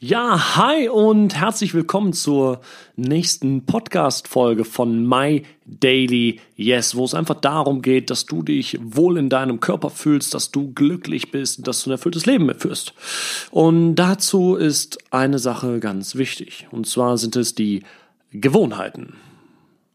Ja, 0.00 0.54
hi 0.54 0.88
und 0.88 1.34
herzlich 1.34 1.74
willkommen 1.74 2.12
zur 2.12 2.60
nächsten 2.94 3.66
Podcast-Folge 3.66 4.64
von 4.64 5.04
My 5.04 5.42
Daily 5.66 6.38
Yes, 6.54 6.94
wo 6.94 7.04
es 7.04 7.14
einfach 7.14 7.40
darum 7.40 7.82
geht, 7.82 8.08
dass 8.08 8.24
du 8.24 8.44
dich 8.44 8.78
wohl 8.80 9.18
in 9.18 9.28
deinem 9.28 9.58
Körper 9.58 9.90
fühlst, 9.90 10.34
dass 10.34 10.52
du 10.52 10.72
glücklich 10.72 11.32
bist, 11.32 11.66
dass 11.66 11.82
du 11.82 11.90
ein 11.90 11.94
erfülltes 11.94 12.26
Leben 12.26 12.48
führst. 12.54 12.94
Und 13.50 13.96
dazu 13.96 14.54
ist 14.54 14.98
eine 15.12 15.40
Sache 15.40 15.80
ganz 15.80 16.14
wichtig. 16.14 16.68
Und 16.70 16.86
zwar 16.86 17.18
sind 17.18 17.34
es 17.34 17.56
die 17.56 17.82
Gewohnheiten. 18.30 19.14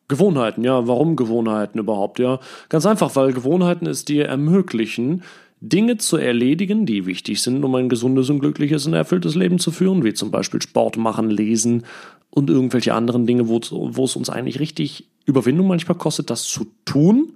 Gewohnheiten, 0.10 0.66
ja, 0.66 0.86
warum 0.86 1.16
Gewohnheiten 1.16 1.80
überhaupt? 1.80 2.20
Ja, 2.20 2.42
ganz 2.68 2.86
einfach, 2.86 3.16
weil 3.16 3.32
Gewohnheiten 3.32 3.88
es 3.88 4.04
dir 4.04 4.26
ermöglichen, 4.26 5.24
Dinge 5.66 5.96
zu 5.96 6.18
erledigen, 6.18 6.86
die 6.86 7.06
wichtig 7.06 7.42
sind, 7.42 7.64
um 7.64 7.74
ein 7.76 7.88
gesundes 7.88 8.30
und 8.30 8.40
glückliches 8.40 8.86
und 8.86 8.94
erfülltes 8.94 9.36
Leben 9.36 9.60
zu 9.60 9.72
führen, 9.72 10.04
wie 10.04 10.14
zum 10.14 10.30
Beispiel 10.30 10.62
Sport 10.62 10.98
machen, 10.98 11.30
lesen 11.30 11.86
und 12.30 12.50
irgendwelche 12.50 12.94
anderen 12.94 13.26
Dinge, 13.26 13.48
wo, 13.48 13.62
wo 13.72 14.04
es 14.04 14.18
uns 14.18 14.30
eigentlich 14.30 14.60
richtig 14.60 15.08
Überwindung 15.26 15.68
manchmal 15.68 15.98
kostet, 15.98 16.30
das 16.30 16.44
zu 16.44 16.66
tun, 16.84 17.32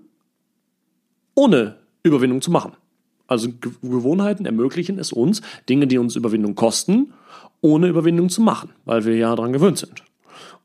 ohne 1.35 1.77
Überwindung 2.04 2.41
zu 2.41 2.52
machen. 2.52 2.73
Also 3.27 3.48
Gewohnheiten 3.82 4.46
ermöglichen 4.46 4.99
es 4.99 5.13
uns, 5.13 5.41
Dinge, 5.70 5.88
die 5.88 5.98
uns 5.98 6.18
Überwindung 6.18 6.55
kosten, 6.55 7.13
ohne 7.62 7.88
Überwindung 7.88 8.27
zu 8.27 8.41
machen, 8.41 8.71
weil 8.84 9.05
wir 9.05 9.16
ja 9.16 9.34
daran 9.35 9.54
gewöhnt 9.54 9.77
sind. 9.77 10.04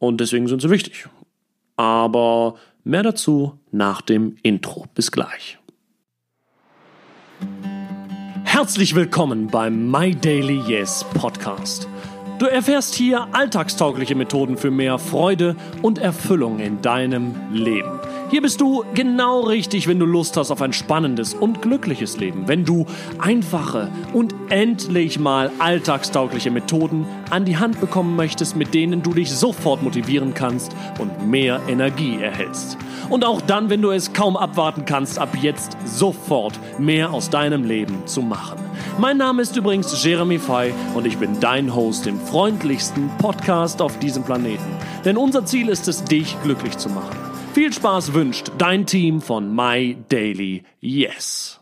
Und 0.00 0.20
deswegen 0.20 0.48
sind 0.48 0.62
sie 0.62 0.70
wichtig. 0.70 1.08
Aber 1.76 2.56
mehr 2.82 3.04
dazu 3.04 3.58
nach 3.70 4.00
dem 4.00 4.36
Intro. 4.42 4.86
Bis 4.96 5.12
gleich. 5.12 5.58
Herzlich 8.52 8.94
willkommen 8.94 9.46
beim 9.46 9.90
My 9.90 10.14
Daily 10.14 10.60
Yes 10.66 11.06
Podcast. 11.14 11.88
Du 12.38 12.44
erfährst 12.44 12.94
hier 12.94 13.28
alltagstaugliche 13.32 14.14
Methoden 14.14 14.58
für 14.58 14.70
mehr 14.70 14.98
Freude 14.98 15.56
und 15.80 15.96
Erfüllung 15.96 16.58
in 16.58 16.82
deinem 16.82 17.34
Leben. 17.50 17.98
Hier 18.32 18.40
bist 18.40 18.62
du 18.62 18.82
genau 18.94 19.40
richtig, 19.40 19.88
wenn 19.88 19.98
du 19.98 20.06
Lust 20.06 20.38
hast 20.38 20.50
auf 20.50 20.62
ein 20.62 20.72
spannendes 20.72 21.34
und 21.34 21.60
glückliches 21.60 22.16
Leben. 22.16 22.48
Wenn 22.48 22.64
du 22.64 22.86
einfache 23.18 23.90
und 24.14 24.34
endlich 24.48 25.18
mal 25.18 25.50
alltagstaugliche 25.58 26.50
Methoden 26.50 27.04
an 27.28 27.44
die 27.44 27.58
Hand 27.58 27.78
bekommen 27.78 28.16
möchtest, 28.16 28.56
mit 28.56 28.72
denen 28.72 29.02
du 29.02 29.12
dich 29.12 29.30
sofort 29.30 29.82
motivieren 29.82 30.32
kannst 30.32 30.74
und 30.98 31.28
mehr 31.28 31.60
Energie 31.68 32.22
erhältst. 32.22 32.78
Und 33.10 33.26
auch 33.26 33.42
dann, 33.42 33.68
wenn 33.68 33.82
du 33.82 33.90
es 33.90 34.14
kaum 34.14 34.38
abwarten 34.38 34.86
kannst, 34.86 35.18
ab 35.18 35.36
jetzt 35.42 35.76
sofort 35.84 36.58
mehr 36.78 37.12
aus 37.12 37.28
deinem 37.28 37.64
Leben 37.64 38.06
zu 38.06 38.22
machen. 38.22 38.58
Mein 38.96 39.18
Name 39.18 39.42
ist 39.42 39.58
übrigens 39.58 40.02
Jeremy 40.02 40.38
Fay 40.38 40.72
und 40.94 41.06
ich 41.06 41.18
bin 41.18 41.38
dein 41.40 41.74
Host 41.74 42.06
im 42.06 42.18
freundlichsten 42.18 43.10
Podcast 43.18 43.82
auf 43.82 43.98
diesem 43.98 44.22
Planeten. 44.22 44.74
Denn 45.04 45.18
unser 45.18 45.44
Ziel 45.44 45.68
ist 45.68 45.86
es, 45.86 46.02
dich 46.02 46.34
glücklich 46.42 46.78
zu 46.78 46.88
machen. 46.88 47.31
Viel 47.54 47.70
Spaß 47.70 48.14
wünscht 48.14 48.50
dein 48.56 48.86
Team 48.86 49.20
von 49.20 49.54
My 49.54 49.98
Daily 50.08 50.64
Yes. 50.80 51.60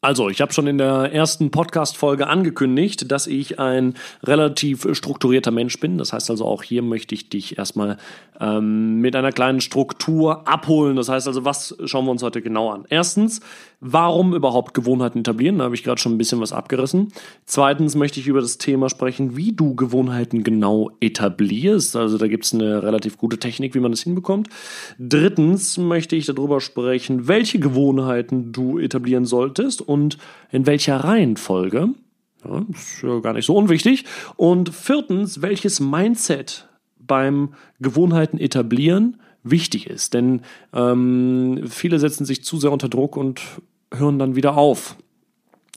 Also, 0.00 0.28
ich 0.28 0.40
habe 0.40 0.52
schon 0.52 0.68
in 0.68 0.78
der 0.78 1.12
ersten 1.12 1.50
Podcast-Folge 1.50 2.28
angekündigt, 2.28 3.10
dass 3.10 3.26
ich 3.26 3.58
ein 3.58 3.94
relativ 4.22 4.86
strukturierter 4.92 5.50
Mensch 5.50 5.80
bin. 5.80 5.98
Das 5.98 6.12
heißt 6.12 6.30
also, 6.30 6.44
auch 6.44 6.62
hier 6.62 6.82
möchte 6.82 7.16
ich 7.16 7.28
dich 7.28 7.58
erstmal 7.58 7.96
ähm, 8.38 9.00
mit 9.00 9.16
einer 9.16 9.32
kleinen 9.32 9.60
Struktur 9.60 10.46
abholen. 10.46 10.94
Das 10.94 11.08
heißt 11.08 11.26
also, 11.26 11.44
was 11.44 11.76
schauen 11.86 12.04
wir 12.04 12.12
uns 12.12 12.22
heute 12.22 12.40
genau 12.40 12.70
an? 12.70 12.84
Erstens, 12.88 13.40
warum 13.80 14.34
überhaupt 14.34 14.74
Gewohnheiten 14.74 15.20
etablieren? 15.20 15.58
Da 15.58 15.64
habe 15.64 15.74
ich 15.74 15.84
gerade 15.84 16.00
schon 16.00 16.12
ein 16.12 16.18
bisschen 16.18 16.40
was 16.40 16.52
abgerissen. 16.52 17.08
Zweitens 17.44 17.94
möchte 17.94 18.20
ich 18.20 18.26
über 18.26 18.40
das 18.40 18.58
Thema 18.58 18.88
sprechen, 18.88 19.36
wie 19.36 19.52
du 19.52 19.74
Gewohnheiten 19.74 20.42
genau 20.42 20.90
etablierst. 21.00 21.96
Also, 21.96 22.18
da 22.18 22.26
gibt 22.28 22.44
es 22.44 22.54
eine 22.54 22.82
relativ 22.82 23.18
gute 23.18 23.38
Technik, 23.38 23.74
wie 23.74 23.80
man 23.80 23.90
das 23.90 24.02
hinbekommt. 24.02 24.48
Drittens 24.98 25.78
möchte 25.78 26.16
ich 26.16 26.26
darüber 26.26 26.60
sprechen, 26.60 27.28
welche 27.28 27.58
Gewohnheiten 27.58 28.52
du 28.52 28.78
etablieren 28.78 29.24
solltest 29.24 29.82
und 29.82 30.18
in 30.50 30.66
welcher 30.66 30.96
Reihenfolge. 30.96 31.88
Ja, 32.44 32.64
ist 32.70 33.02
ja 33.02 33.18
gar 33.20 33.32
nicht 33.32 33.46
so 33.46 33.56
unwichtig. 33.56 34.04
Und 34.36 34.74
viertens, 34.74 35.42
welches 35.42 35.80
Mindset 35.80 36.68
beim 36.98 37.54
Gewohnheiten 37.80 38.38
etablieren 38.38 39.18
wichtig 39.50 39.86
ist. 39.88 40.14
Denn 40.14 40.42
ähm, 40.72 41.64
viele 41.68 41.98
setzen 41.98 42.24
sich 42.24 42.44
zu 42.44 42.58
sehr 42.58 42.72
unter 42.72 42.88
Druck 42.88 43.16
und 43.16 43.40
hören 43.92 44.18
dann 44.18 44.36
wieder 44.36 44.56
auf. 44.56 44.96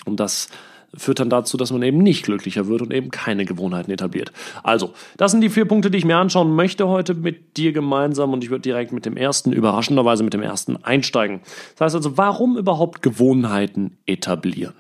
Und 0.05 0.19
das 0.19 0.49
führt 0.95 1.19
dann 1.19 1.29
dazu, 1.29 1.57
dass 1.57 1.71
man 1.71 1.81
eben 1.83 1.99
nicht 1.99 2.25
glücklicher 2.25 2.67
wird 2.67 2.81
und 2.81 2.93
eben 2.93 3.11
keine 3.11 3.45
Gewohnheiten 3.45 3.91
etabliert. 3.91 4.31
Also, 4.63 4.93
das 5.17 5.31
sind 5.31 5.41
die 5.41 5.49
vier 5.49 5.65
Punkte, 5.65 5.91
die 5.91 5.99
ich 5.99 6.05
mir 6.05 6.17
anschauen 6.17 6.55
möchte 6.55 6.87
heute 6.87 7.13
mit 7.13 7.57
dir 7.57 7.73
gemeinsam 7.73 8.33
und 8.33 8.43
ich 8.43 8.49
würde 8.49 8.63
direkt 8.63 8.91
mit 8.91 9.05
dem 9.05 9.17
ersten, 9.17 9.51
überraschenderweise 9.51 10.23
mit 10.23 10.33
dem 10.33 10.41
ersten 10.41 10.77
einsteigen. 10.83 11.41
Das 11.75 11.85
heißt 11.85 11.95
also, 11.95 12.17
warum 12.17 12.57
überhaupt 12.57 13.01
Gewohnheiten 13.01 13.97
etablieren? 14.05 14.73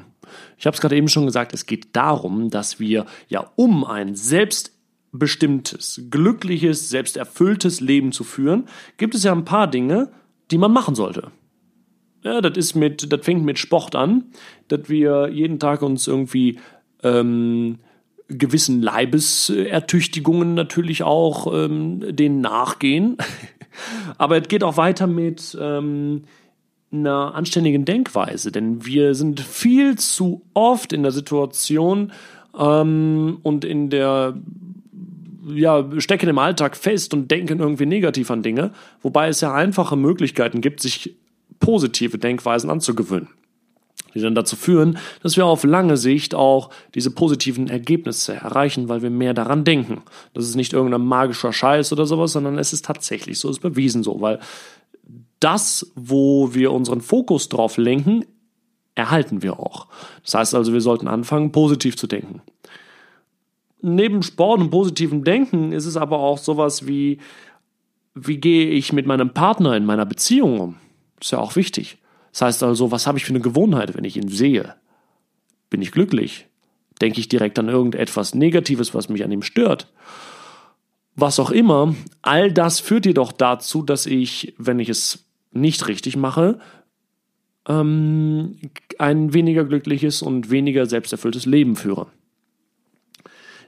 Ich 0.57 0.65
habe 0.65 0.75
es 0.75 0.81
gerade 0.81 0.95
eben 0.95 1.07
schon 1.07 1.25
gesagt, 1.25 1.53
es 1.53 1.65
geht 1.65 1.95
darum, 1.95 2.49
dass 2.49 2.79
wir 2.79 3.05
ja 3.27 3.49
um 3.55 3.83
ein 3.83 4.15
selbstbestimmtes, 5.11 6.03
glückliches, 6.09 6.89
selbsterfülltes 6.89 7.81
Leben 7.81 8.11
zu 8.11 8.23
führen, 8.23 8.65
gibt 8.97 9.15
es 9.15 9.23
ja 9.23 9.31
ein 9.31 9.45
paar 9.45 9.67
Dinge, 9.67 10.09
die 10.51 10.57
man 10.57 10.71
machen 10.71 10.95
sollte. 10.95 11.31
Ja, 12.23 12.41
das 12.41 12.57
ist 12.57 12.75
mit, 12.75 13.11
das 13.11 13.21
fängt 13.23 13.45
mit 13.45 13.59
Sport 13.59 13.95
an, 13.95 14.25
dass 14.67 14.89
wir 14.89 15.29
jeden 15.29 15.59
Tag 15.59 15.81
uns 15.81 16.05
irgendwie 16.07 16.59
ähm, 17.01 17.79
gewissen 18.27 18.81
Leibesertüchtigungen 18.81 20.53
natürlich 20.53 21.03
auch 21.03 21.53
ähm, 21.53 22.03
denen 22.15 22.41
nachgehen. 22.41 23.17
Aber 24.17 24.41
es 24.41 24.47
geht 24.47 24.63
auch 24.63 24.75
weiter 24.75 25.07
mit 25.07 25.57
ähm, 25.59 26.23
einer 26.91 27.35
anständigen 27.35 27.85
Denkweise, 27.85 28.51
denn 28.51 28.85
wir 28.85 29.15
sind 29.15 29.39
viel 29.39 29.97
zu 29.97 30.41
oft 30.53 30.91
in 30.91 31.03
der 31.03 31.11
Situation 31.11 32.11
ähm, 32.57 33.39
und 33.43 33.63
in 33.63 33.89
der 33.89 34.35
ja, 35.47 35.85
stecken 35.99 36.29
im 36.29 36.37
Alltag 36.37 36.75
fest 36.75 37.13
und 37.13 37.29
denken 37.31 37.59
irgendwie 37.59 37.85
negativ 37.85 38.31
an 38.31 38.43
Dinge, 38.43 38.71
wobei 39.01 39.27
es 39.27 39.41
ja 39.41 39.53
einfache 39.53 39.95
Möglichkeiten 39.95 40.61
gibt, 40.61 40.81
sich 40.81 41.15
positive 41.59 42.17
Denkweisen 42.17 42.69
anzugewöhnen, 42.69 43.29
die 44.13 44.21
dann 44.21 44.35
dazu 44.35 44.55
führen, 44.55 44.97
dass 45.21 45.37
wir 45.37 45.45
auf 45.45 45.63
lange 45.63 45.97
Sicht 45.97 46.35
auch 46.35 46.69
diese 46.95 47.11
positiven 47.11 47.67
Ergebnisse 47.67 48.33
erreichen, 48.33 48.89
weil 48.89 49.01
wir 49.01 49.09
mehr 49.09 49.33
daran 49.33 49.63
denken. 49.63 50.01
Das 50.33 50.45
ist 50.45 50.55
nicht 50.55 50.73
irgendein 50.73 51.05
magischer 51.05 51.53
Scheiß 51.53 51.91
oder 51.93 52.05
sowas, 52.05 52.31
sondern 52.31 52.57
es 52.57 52.73
ist 52.73 52.85
tatsächlich 52.85 53.39
so, 53.39 53.49
es 53.49 53.57
ist 53.57 53.61
bewiesen 53.61 54.03
so, 54.03 54.21
weil 54.21 54.39
das, 55.39 55.91
wo 55.95 56.53
wir 56.53 56.71
unseren 56.71 57.01
Fokus 57.01 57.49
drauf 57.49 57.77
lenken, 57.77 58.25
erhalten 58.95 59.41
wir 59.41 59.59
auch. 59.59 59.87
Das 60.23 60.33
heißt 60.33 60.55
also, 60.55 60.73
wir 60.73 60.81
sollten 60.81 61.07
anfangen, 61.07 61.51
positiv 61.51 61.95
zu 61.95 62.07
denken. 62.07 62.41
Neben 63.81 64.23
Sport 64.23 64.59
und 64.59 64.71
positivem 64.71 65.23
Denken 65.23 65.71
ist 65.71 65.85
es 65.85 65.95
aber 65.95 66.19
auch 66.19 66.37
sowas 66.37 66.87
wie, 66.87 67.19
wie 68.13 68.37
gehe 68.37 68.69
ich 68.69 68.91
mit 68.91 69.05
meinem 69.05 69.33
Partner 69.33 69.75
in 69.75 69.85
meiner 69.85 70.05
Beziehung 70.05 70.59
um? 70.59 70.75
ist 71.21 71.31
ja 71.31 71.39
auch 71.39 71.55
wichtig. 71.55 71.97
Das 72.31 72.41
heißt 72.41 72.63
also, 72.63 72.91
was 72.91 73.07
habe 73.07 73.17
ich 73.17 73.25
für 73.25 73.31
eine 73.31 73.41
Gewohnheit, 73.41 73.95
wenn 73.95 74.03
ich 74.03 74.17
ihn 74.17 74.29
sehe? 74.29 74.75
Bin 75.69 75.81
ich 75.81 75.91
glücklich? 75.91 76.47
Denke 77.01 77.19
ich 77.19 77.27
direkt 77.27 77.59
an 77.59 77.69
irgendetwas 77.69 78.35
Negatives, 78.35 78.93
was 78.93 79.09
mich 79.09 79.23
an 79.23 79.31
ihm 79.31 79.41
stört? 79.41 79.91
Was 81.15 81.39
auch 81.39 81.51
immer, 81.51 81.95
all 82.21 82.51
das 82.51 82.79
führt 82.79 83.05
jedoch 83.05 83.31
dazu, 83.31 83.81
dass 83.81 84.05
ich, 84.05 84.53
wenn 84.57 84.79
ich 84.79 84.89
es 84.89 85.25
nicht 85.51 85.87
richtig 85.87 86.15
mache, 86.15 86.59
ähm, 87.67 88.55
ein 88.97 89.33
weniger 89.33 89.65
glückliches 89.65 90.21
und 90.21 90.49
weniger 90.49 90.85
selbsterfülltes 90.85 91.45
Leben 91.45 91.75
führe. 91.75 92.07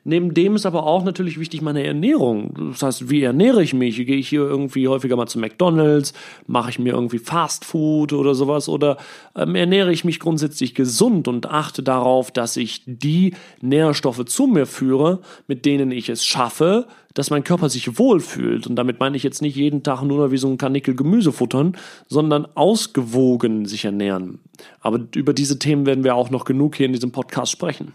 Neben 0.04 0.34
dem 0.34 0.56
ist 0.56 0.66
aber 0.66 0.88
auch 0.88 1.04
natürlich 1.04 1.40
wichtig 1.40 1.62
meine 1.62 1.86
Ernährung. 1.86 2.72
Das 2.72 2.82
heißt, 2.82 3.10
wie 3.12 3.22
ernähre 3.22 3.62
ich 3.62 3.76
mich? 3.76 3.98
Gehe 3.98 4.18
ich 4.18 4.30
hier 4.30 4.42
irgendwie 4.42 4.88
häufiger 4.88 5.16
mal 5.16 5.28
zu 5.28 5.38
McDonalds? 5.38 6.14
Mache 6.48 6.72
ich 6.72 6.80
mir 6.80 6.94
irgendwie 6.94 7.20
Fast 7.20 7.66
Food 7.66 8.12
oder 8.14 8.34
sowas? 8.34 8.68
Oder 8.68 8.98
ähm, 9.36 9.54
ernähre 9.54 9.92
ich 9.92 10.04
mich 10.04 10.20
grundsätzlich 10.20 10.74
gesund 10.74 11.28
und 11.28 11.46
achte 11.46 11.84
darauf, 11.84 12.32
dass 12.32 12.58
ich 12.58 12.82
die 12.88 13.36
Nährstoffe 13.62 14.26
zu 14.26 14.48
mir 14.48 14.66
führe, 14.66 15.20
mit 15.48 15.66
denen 15.66 15.92
ich 15.92 16.10
es 16.10 16.26
schaffe, 16.26 16.88
dass 17.14 17.30
mein 17.30 17.44
Körper 17.44 17.70
sich 17.70 18.00
wohlfühlt. 18.00 18.66
Und 18.66 18.78
damit 18.78 19.00
meine 19.00 19.18
ich 19.18 19.24
jetzt 19.24 19.44
nicht 19.44 19.56
jeden 19.56 19.84
Tag 19.84 20.02
nur 20.02 20.32
wie 20.32 20.38
so 20.38 20.48
ein 20.48 20.58
Kanickel 20.58 20.96
Gemüse 20.96 21.32
futtern, 21.32 21.78
sondern 22.08 22.48
ausgewogen 22.56 23.66
sich 23.66 23.86
ernähren. 23.86 24.40
Aber 24.80 25.00
über 25.16 25.34
diese 25.34 25.60
Themen 25.60 25.86
werden 25.86 26.04
wir 26.04 26.16
auch 26.16 26.32
noch 26.32 26.46
genug 26.46 26.76
hier 26.76 26.88
in 26.88 26.94
diesem 26.94 27.12
Podcast 27.12 27.52
sprechen. 27.52 27.94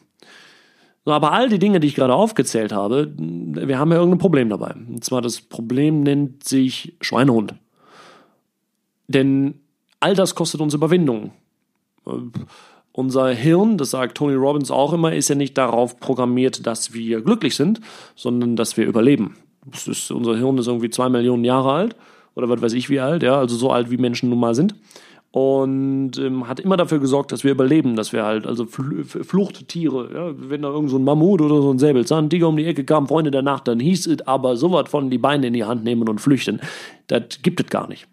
Aber 1.07 1.33
all 1.33 1.49
die 1.49 1.61
Dinge, 1.61 1.79
die 1.79 1.87
ich 1.87 1.95
gerade 1.95 2.15
aufgezählt 2.15 2.73
habe, 2.73 3.13
wir 3.17 3.79
haben 3.79 3.93
ja 3.93 3.99
irgendein 3.99 4.19
Problem 4.19 4.49
dabei. 4.49 4.75
Und 4.75 5.05
zwar 5.05 5.23
das 5.23 5.41
Problem 5.41 6.03
nennt 6.03 6.45
sich 6.45 6.97
Schweinehund. 7.01 7.55
Denn 9.07 9.61
all 10.01 10.15
das 10.15 10.35
kostet 10.35 10.61
uns 10.61 10.75
Überwindung. 10.75 11.33
unser 12.93 13.29
Hirn, 13.31 13.79
das 13.79 13.91
sagt 13.91 14.17
Tony 14.17 14.35
Robbins 14.35 14.71
auch 14.71 14.93
immer, 14.93 15.13
ist 15.13 15.29
ja 15.29 15.35
nicht 15.35 15.57
darauf 15.57 16.01
programmiert, 16.01 16.67
dass 16.67 16.93
wir 16.93 17.21
glücklich 17.21 17.55
sind, 17.55 17.81
sondern 18.17 18.57
dass 18.57 18.77
wir 18.77 18.87
überleben. 18.87 19.37
Ist, 19.73 20.11
unser 20.11 20.37
Hirn 20.37 20.59
ist 20.59 20.67
irgendwie 20.67 20.91
zwei 20.91 21.09
Millionen 21.09 21.45
Jahre 21.45 21.73
alt 21.73 21.97
oder 22.35 22.49
was 22.49 22.63
weiß 22.63 22.73
ich 22.73 22.89
wie 22.89 23.01
alt, 23.01 23.23
ja, 23.23 23.37
also 23.37 23.57
so 23.57 23.71
alt 23.71 23.91
wie 23.91 23.97
Menschen 23.97 24.31
nun 24.31 24.41
mal 24.41 24.55
sind. 24.55 24.75
Und 25.37 26.13
ähm, 26.17 26.49
hat 26.49 26.61
immer 26.61 26.79
dafür 26.79 26.99
gesorgt, 26.99 27.31
dass 27.31 27.45
wir 27.45 27.51
überleben, 27.51 27.95
dass 27.95 28.11
wir 28.15 28.25
halt, 28.25 28.47
also 28.47 28.65
Fl 28.65 29.05
Fluchttiere, 29.05 30.09
ja, 30.15 30.35
wenn 30.35 30.63
da 30.63 30.71
irgend 30.71 30.89
so 30.89 30.97
ein 30.97 31.05
Mammut 31.05 31.43
oder 31.43 31.61
so 31.61 31.71
ein 31.71 31.79
Säbelzahntiger 31.79 32.49
um 32.49 32.57
die 32.57 32.65
Ecke 32.65 32.85
kam, 32.85 33.07
Freunde 33.07 33.31
der 33.31 33.43
Nacht, 33.43 33.69
dann 33.69 33.79
hieß 33.79 34.07
es 34.07 34.27
aber 34.27 34.57
so 34.57 34.73
was 34.73 34.89
von 34.89 35.11
die 35.11 35.19
Beine 35.19 35.49
in 35.49 35.53
die 35.53 35.67
Hand 35.67 35.85
nehmen 35.85 36.09
und 36.09 36.23
flüchten. 36.23 36.63
Das 37.09 37.43
gibt 37.43 37.61
es 37.61 37.67
gar 37.67 37.87
nicht. 37.87 38.09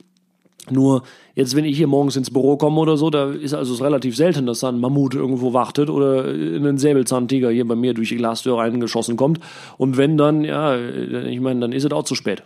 Nur 0.69 1.03
jetzt, 1.33 1.55
wenn 1.55 1.63
ich 1.63 1.77
hier 1.77 1.87
morgens 1.87 2.17
ins 2.17 2.29
Büro 2.29 2.57
komme 2.57 2.81
oder 2.81 2.97
so, 2.97 3.09
da 3.09 3.31
ist 3.31 3.53
also 3.53 3.73
es 3.73 3.81
relativ 3.81 4.17
selten, 4.17 4.45
dass 4.45 4.59
da 4.59 4.67
ein 4.67 4.81
Mammut 4.81 5.15
irgendwo 5.15 5.53
wartet 5.53 5.89
oder 5.89 6.25
ein 6.25 6.77
Säbelzahntiger 6.77 7.51
hier 7.51 7.65
bei 7.65 7.77
mir 7.77 7.93
durch 7.93 8.09
die 8.09 8.17
Glastür 8.17 8.57
reingeschossen 8.57 9.15
kommt. 9.15 9.39
Und 9.77 9.95
wenn 9.95 10.17
dann, 10.17 10.43
ja, 10.43 10.77
ich 10.77 11.39
meine, 11.39 11.61
dann 11.61 11.71
ist 11.71 11.85
es 11.85 11.91
auch 11.93 12.03
zu 12.03 12.15
spät. 12.15 12.43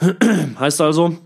heißt 0.58 0.80
also, 0.80 1.18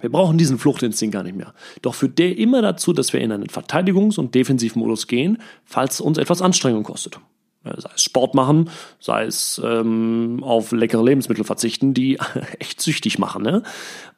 wir 0.00 0.10
brauchen 0.10 0.38
diesen 0.38 0.58
Fluchtinstinkt 0.58 1.14
gar 1.14 1.22
nicht 1.22 1.36
mehr. 1.36 1.54
Doch 1.82 1.94
führt 1.94 2.18
der 2.18 2.36
immer 2.36 2.62
dazu, 2.62 2.92
dass 2.92 3.12
wir 3.12 3.20
in 3.20 3.32
einen 3.32 3.48
Verteidigungs- 3.48 4.18
und 4.18 4.34
Defensivmodus 4.34 5.06
gehen, 5.06 5.38
falls 5.64 6.00
uns 6.00 6.18
etwas 6.18 6.42
Anstrengung 6.42 6.84
kostet. 6.84 7.20
Sei 7.62 7.90
es 7.94 8.02
Sport 8.02 8.34
machen, 8.34 8.70
sei 9.00 9.24
es 9.24 9.60
ähm, 9.62 10.42
auf 10.42 10.72
leckere 10.72 11.04
Lebensmittel 11.04 11.44
verzichten, 11.44 11.92
die 11.92 12.18
echt 12.58 12.80
süchtig 12.80 13.18
machen. 13.18 13.42
Ne? 13.42 13.62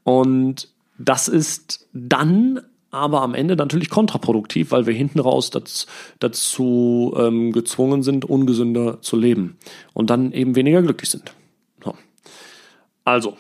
Und 0.05 0.69
das 0.99 1.26
ist 1.29 1.88
dann 1.93 2.61
aber 2.93 3.23
am 3.23 3.35
Ende 3.35 3.56
natürlich 3.56 3.90
kontraproduktiv, 3.90 4.70
weil 4.70 4.87
wir 4.87 4.94
hinten 4.94 5.19
raus 5.19 5.50
dazu, 5.50 5.87
dazu 6.20 7.14
ähm, 7.17 7.50
gezwungen 7.50 8.02
sind, 8.02 8.26
ungesünder 8.26 9.00
zu 9.00 9.17
leben 9.17 9.56
und 9.94 10.11
dann 10.11 10.32
eben 10.32 10.55
weniger 10.55 10.82
glücklich 10.82 11.11
sind. 11.11 11.32
So. 11.82 11.94
Also, 13.05 13.37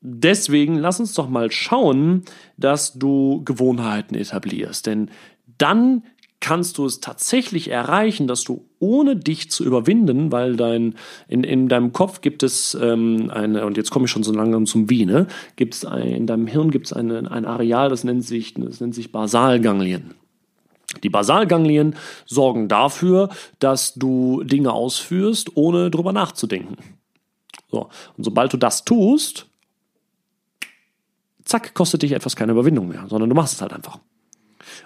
deswegen 0.00 0.76
lass 0.76 1.00
uns 1.00 1.14
doch 1.14 1.28
mal 1.28 1.50
schauen, 1.50 2.24
dass 2.56 2.94
du 2.94 3.42
Gewohnheiten 3.44 4.14
etablierst, 4.14 4.86
denn 4.86 5.10
dann 5.58 6.02
kannst 6.40 6.78
du 6.78 6.86
es 6.86 7.00
tatsächlich 7.00 7.70
erreichen, 7.70 8.26
dass 8.26 8.42
du 8.44 8.64
ohne 8.78 9.14
dich 9.14 9.50
zu 9.50 9.62
überwinden, 9.62 10.32
weil 10.32 10.56
dein 10.56 10.94
in, 11.28 11.44
in 11.44 11.68
deinem 11.68 11.92
Kopf 11.92 12.22
gibt 12.22 12.42
es 12.42 12.76
ähm, 12.80 13.30
eine 13.30 13.66
und 13.66 13.76
jetzt 13.76 13.90
komme 13.90 14.06
ich 14.06 14.10
schon 14.10 14.22
so 14.22 14.32
langsam 14.32 14.64
zum 14.64 14.88
Wie, 14.88 15.04
ne? 15.04 15.26
Gibt 15.56 15.74
es 15.74 15.84
in 15.84 16.26
deinem 16.26 16.46
Hirn 16.46 16.70
gibt 16.70 16.86
es 16.86 16.92
ein 16.94 17.26
Areal, 17.26 17.90
das 17.90 18.04
nennt 18.04 18.24
sich 18.24 18.54
das 18.54 18.80
nennt 18.80 18.94
sich 18.94 19.12
Basalganglien. 19.12 20.14
Die 21.02 21.10
Basalganglien 21.10 21.94
sorgen 22.24 22.68
dafür, 22.68 23.28
dass 23.60 23.94
du 23.94 24.42
Dinge 24.42 24.72
ausführst, 24.72 25.56
ohne 25.56 25.90
drüber 25.90 26.12
nachzudenken. 26.12 26.78
So 27.70 27.90
und 28.16 28.24
sobald 28.24 28.52
du 28.54 28.56
das 28.56 28.84
tust, 28.84 29.49
zack, 31.44 31.74
kostet 31.74 32.02
dich 32.02 32.12
etwas 32.12 32.36
keine 32.36 32.52
Überwindung 32.52 32.88
mehr, 32.88 33.06
sondern 33.08 33.28
du 33.28 33.34
machst 33.34 33.54
es 33.54 33.62
halt 33.62 33.72
einfach. 33.72 33.98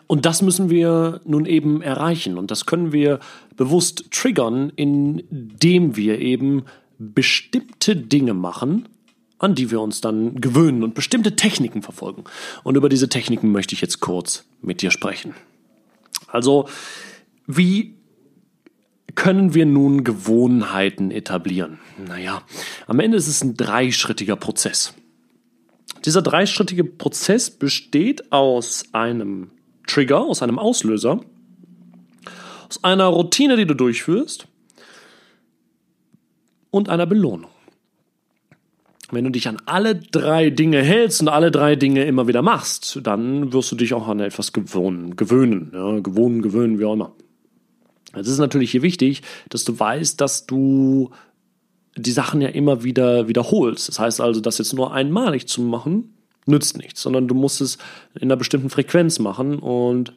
Und 0.06 0.26
das 0.26 0.42
müssen 0.42 0.70
wir 0.70 1.20
nun 1.24 1.46
eben 1.46 1.82
erreichen. 1.82 2.38
Und 2.38 2.50
das 2.50 2.66
können 2.66 2.92
wir 2.92 3.20
bewusst 3.56 4.10
triggern, 4.10 4.72
indem 4.76 5.96
wir 5.96 6.18
eben 6.20 6.64
bestimmte 6.98 7.96
Dinge 7.96 8.34
machen, 8.34 8.88
an 9.38 9.54
die 9.54 9.70
wir 9.70 9.80
uns 9.80 10.00
dann 10.00 10.40
gewöhnen 10.40 10.82
und 10.82 10.94
bestimmte 10.94 11.36
Techniken 11.36 11.82
verfolgen. 11.82 12.24
Und 12.62 12.76
über 12.76 12.88
diese 12.88 13.08
Techniken 13.08 13.52
möchte 13.52 13.74
ich 13.74 13.80
jetzt 13.80 14.00
kurz 14.00 14.44
mit 14.62 14.82
dir 14.82 14.90
sprechen. 14.90 15.34
Also, 16.28 16.68
wie 17.46 17.96
können 19.14 19.54
wir 19.54 19.66
nun 19.66 20.04
Gewohnheiten 20.04 21.10
etablieren? 21.10 21.78
Naja, 22.06 22.42
am 22.86 23.00
Ende 23.00 23.16
ist 23.16 23.28
es 23.28 23.42
ein 23.42 23.56
dreischrittiger 23.56 24.36
Prozess. 24.36 24.94
Dieser 26.04 26.22
dreischrittige 26.22 26.84
Prozess 26.84 27.50
besteht 27.50 28.30
aus 28.32 28.84
einem 28.92 29.50
Trigger, 29.86 30.20
aus 30.20 30.42
einem 30.42 30.58
Auslöser, 30.58 31.20
aus 32.68 32.82
einer 32.84 33.06
Routine, 33.06 33.56
die 33.56 33.66
du 33.66 33.74
durchführst 33.74 34.46
und 36.70 36.88
einer 36.88 37.06
Belohnung. 37.06 37.50
Wenn 39.10 39.24
du 39.24 39.30
dich 39.30 39.48
an 39.48 39.58
alle 39.66 39.94
drei 39.96 40.50
Dinge 40.50 40.82
hältst 40.82 41.20
und 41.20 41.28
alle 41.28 41.50
drei 41.50 41.76
Dinge 41.76 42.04
immer 42.04 42.26
wieder 42.26 42.42
machst, 42.42 43.00
dann 43.02 43.52
wirst 43.52 43.70
du 43.70 43.76
dich 43.76 43.94
auch 43.94 44.08
an 44.08 44.20
etwas 44.20 44.52
gewöhnen, 44.52 45.14
gewöhnen, 45.14 45.70
ja, 45.72 46.00
gewohnen, 46.00 46.42
gewöhnen, 46.42 46.78
wie 46.78 46.84
auch 46.84 46.94
immer. 46.94 47.12
Es 48.12 48.28
ist 48.28 48.38
natürlich 48.38 48.70
hier 48.70 48.82
wichtig, 48.82 49.22
dass 49.50 49.64
du 49.64 49.78
weißt, 49.78 50.20
dass 50.20 50.46
du 50.46 51.10
die 51.96 52.12
Sachen 52.12 52.40
ja 52.40 52.48
immer 52.48 52.82
wieder 52.82 53.28
wiederholst. 53.28 53.88
Das 53.88 53.98
heißt 53.98 54.20
also, 54.20 54.40
das 54.40 54.58
jetzt 54.58 54.72
nur 54.72 54.92
einmalig 54.92 55.46
zu 55.46 55.62
machen, 55.62 56.14
nützt 56.46 56.76
nichts, 56.76 57.02
sondern 57.02 57.28
du 57.28 57.34
musst 57.34 57.60
es 57.60 57.78
in 58.14 58.22
einer 58.22 58.36
bestimmten 58.36 58.70
Frequenz 58.70 59.18
machen 59.18 59.58
und 59.58 60.14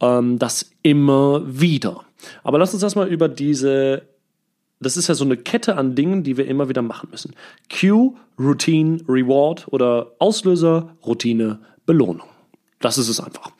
ähm, 0.00 0.38
das 0.38 0.70
immer 0.82 1.42
wieder. 1.46 2.04
Aber 2.42 2.58
lass 2.58 2.74
uns 2.74 2.82
erstmal 2.82 3.08
über 3.08 3.28
diese, 3.28 4.02
das 4.80 4.96
ist 4.96 5.08
ja 5.08 5.14
so 5.14 5.24
eine 5.24 5.36
Kette 5.36 5.76
an 5.76 5.94
Dingen, 5.94 6.24
die 6.24 6.36
wir 6.36 6.46
immer 6.46 6.68
wieder 6.68 6.82
machen 6.82 7.08
müssen. 7.10 7.34
Cue, 7.70 8.14
Routine, 8.38 9.00
Reward 9.08 9.68
oder 9.70 10.12
Auslöser, 10.18 10.96
Routine, 11.04 11.60
Belohnung. 11.86 12.28
Das 12.80 12.96
ist 12.96 13.08
es 13.08 13.20
einfach. 13.20 13.50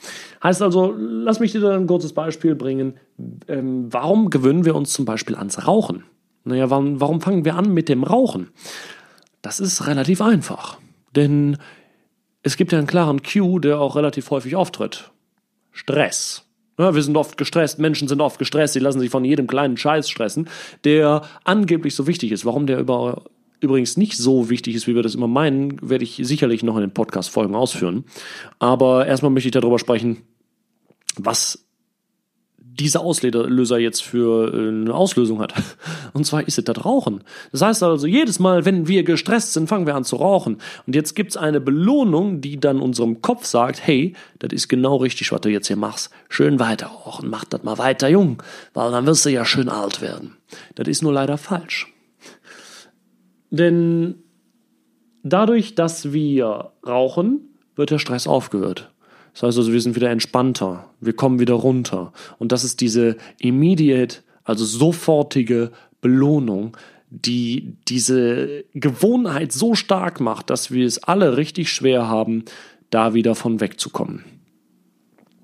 Heißt 0.43 0.62
also, 0.62 0.94
lass 0.97 1.41
mich 1.41 1.50
dir 1.50 1.61
da 1.61 1.75
ein 1.75 1.88
kurzes 1.88 2.12
Beispiel 2.12 2.55
bringen. 2.55 2.94
Ähm, 3.49 3.93
warum 3.93 4.31
gewöhnen 4.31 4.64
wir 4.64 4.76
uns 4.76 4.93
zum 4.93 5.05
Beispiel 5.05 5.35
ans 5.35 5.67
Rauchen? 5.67 6.05
Naja, 6.49 6.71
warum, 6.71 7.00
warum 7.00 7.21
fangen 7.21 7.45
wir 7.45 7.55
an 7.55 7.73
mit 7.73 7.89
dem 7.89 8.05
Rauchen? 8.05 8.49
Das 9.43 9.61
ist 9.61 9.87
relativ 9.87 10.21
einfach. 10.21 10.79
Denn 11.15 11.59
es 12.43 12.56
gibt 12.56 12.73
ja 12.73 12.79
einen 12.79 12.87
klaren 12.87 13.23
Cue, 13.23 13.61
der 13.61 13.79
auch 13.79 13.97
relativ 13.97 14.31
häufig 14.31 14.56
auftritt. 14.56 15.11
Stress. 15.73 16.45
Ja, 16.79 16.95
wir 16.95 17.03
sind 17.03 17.17
oft 17.17 17.37
gestresst, 17.37 17.79
Menschen 17.79 18.09
sind 18.09 18.21
oft 18.21 18.39
gestresst, 18.39 18.75
sie 18.75 18.81
lassen 18.81 19.00
sich 19.00 19.11
von 19.11 19.25
jedem 19.25 19.47
kleinen 19.49 19.77
Scheiß 19.77 20.09
stressen, 20.09 20.49
der 20.85 21.23
angeblich 21.45 21.95
so 21.95 22.06
wichtig 22.06 22.31
ist. 22.31 22.45
Warum 22.45 22.67
der 22.67 22.79
über, 22.79 23.25
übrigens 23.61 23.97
nicht 23.97 24.17
so 24.17 24.49
wichtig 24.49 24.77
ist, 24.77 24.87
wie 24.87 24.95
wir 24.95 25.03
das 25.03 25.17
immer 25.17 25.27
meinen, 25.27 25.77
werde 25.83 26.05
ich 26.05 26.21
sicherlich 26.23 26.62
noch 26.62 26.77
in 26.77 26.83
den 26.83 26.95
Podcast-Folgen 26.95 27.56
ausführen. 27.56 28.05
Aber 28.61 29.06
erstmal 29.06 29.33
möchte 29.33 29.49
ich 29.49 29.53
darüber 29.53 29.81
sprechen, 29.81 30.23
was 31.17 31.68
dieser 32.78 33.00
Auslöser 33.00 33.78
jetzt 33.78 34.02
für 34.02 34.52
äh, 34.52 34.69
eine 34.69 34.94
Auslösung 34.94 35.40
hat. 35.40 35.54
Und 36.12 36.25
zwar 36.25 36.46
ist 36.46 36.58
es 36.58 36.64
das 36.64 36.84
Rauchen. 36.84 37.23
Das 37.52 37.62
heißt 37.62 37.82
also, 37.82 38.06
jedes 38.06 38.38
Mal, 38.38 38.64
wenn 38.64 38.88
wir 38.88 39.02
gestresst 39.02 39.52
sind, 39.52 39.68
fangen 39.68 39.87
wir 39.87 39.94
an 39.94 40.04
zu 40.04 40.16
rauchen. 40.16 40.58
Und 40.87 40.94
jetzt 40.94 41.14
gibt's 41.14 41.37
eine 41.37 41.61
Belohnung, 41.61 42.40
die 42.40 42.58
dann 42.58 42.80
unserem 42.80 43.23
Kopf 43.23 43.44
sagt, 43.47 43.87
hey, 43.87 44.14
das 44.38 44.52
ist 44.52 44.68
genau 44.68 44.97
richtig, 44.97 45.32
was 45.32 45.40
du 45.40 45.49
jetzt 45.49 45.66
hier 45.66 45.76
machst. 45.76 46.11
Schön 46.28 46.58
weiter 46.58 46.87
rauchen, 46.87 47.28
mach 47.30 47.44
das 47.44 47.62
mal 47.62 47.78
weiter 47.78 48.08
jung, 48.08 48.42
weil 48.75 48.90
dann 48.90 49.06
wirst 49.06 49.26
du 49.26 49.30
ja 49.30 49.44
schön 49.44 49.68
alt 49.68 50.00
werden. 50.00 50.37
Das 50.75 50.88
ist 50.88 51.02
nur 51.02 51.12
leider 51.12 51.38
falsch. 51.38 51.92
Denn 53.50 54.16
dadurch, 55.23 55.75
dass 55.75 56.12
wir 56.12 56.73
rauchen, 56.87 57.40
wird 57.76 57.90
der 57.90 57.99
Stress 57.99 58.26
aufgehört. 58.26 58.90
Das 59.38 59.50
heißt 59.50 59.59
also, 59.59 59.73
wir 59.73 59.80
sind 59.80 59.95
wieder 59.95 60.11
entspannter, 60.11 60.90
wir 61.00 61.12
kommen 61.12 61.38
wieder 61.38 61.54
runter. 61.54 62.12
Und 62.38 62.50
das 62.50 62.64
ist 62.64 62.80
diese 62.80 63.16
immediate, 63.38 64.25
also 64.42 64.64
sofortige 64.64 65.71
Belohnung, 66.00 66.76
die 67.11 67.76
diese 67.87 68.64
Gewohnheit 68.75 69.52
so 69.52 69.76
stark 69.76 70.18
macht, 70.18 70.50
dass 70.50 70.73
wir 70.73 70.85
es 70.85 71.04
alle 71.04 71.37
richtig 71.37 71.71
schwer 71.71 72.09
haben, 72.09 72.47
da 72.90 73.14
wieder 73.14 73.37
von 73.37 73.61
wegzukommen. 73.61 74.25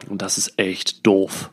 Und 0.08 0.22
das 0.22 0.38
ist 0.38 0.58
echt 0.58 1.06
doof. 1.06 1.52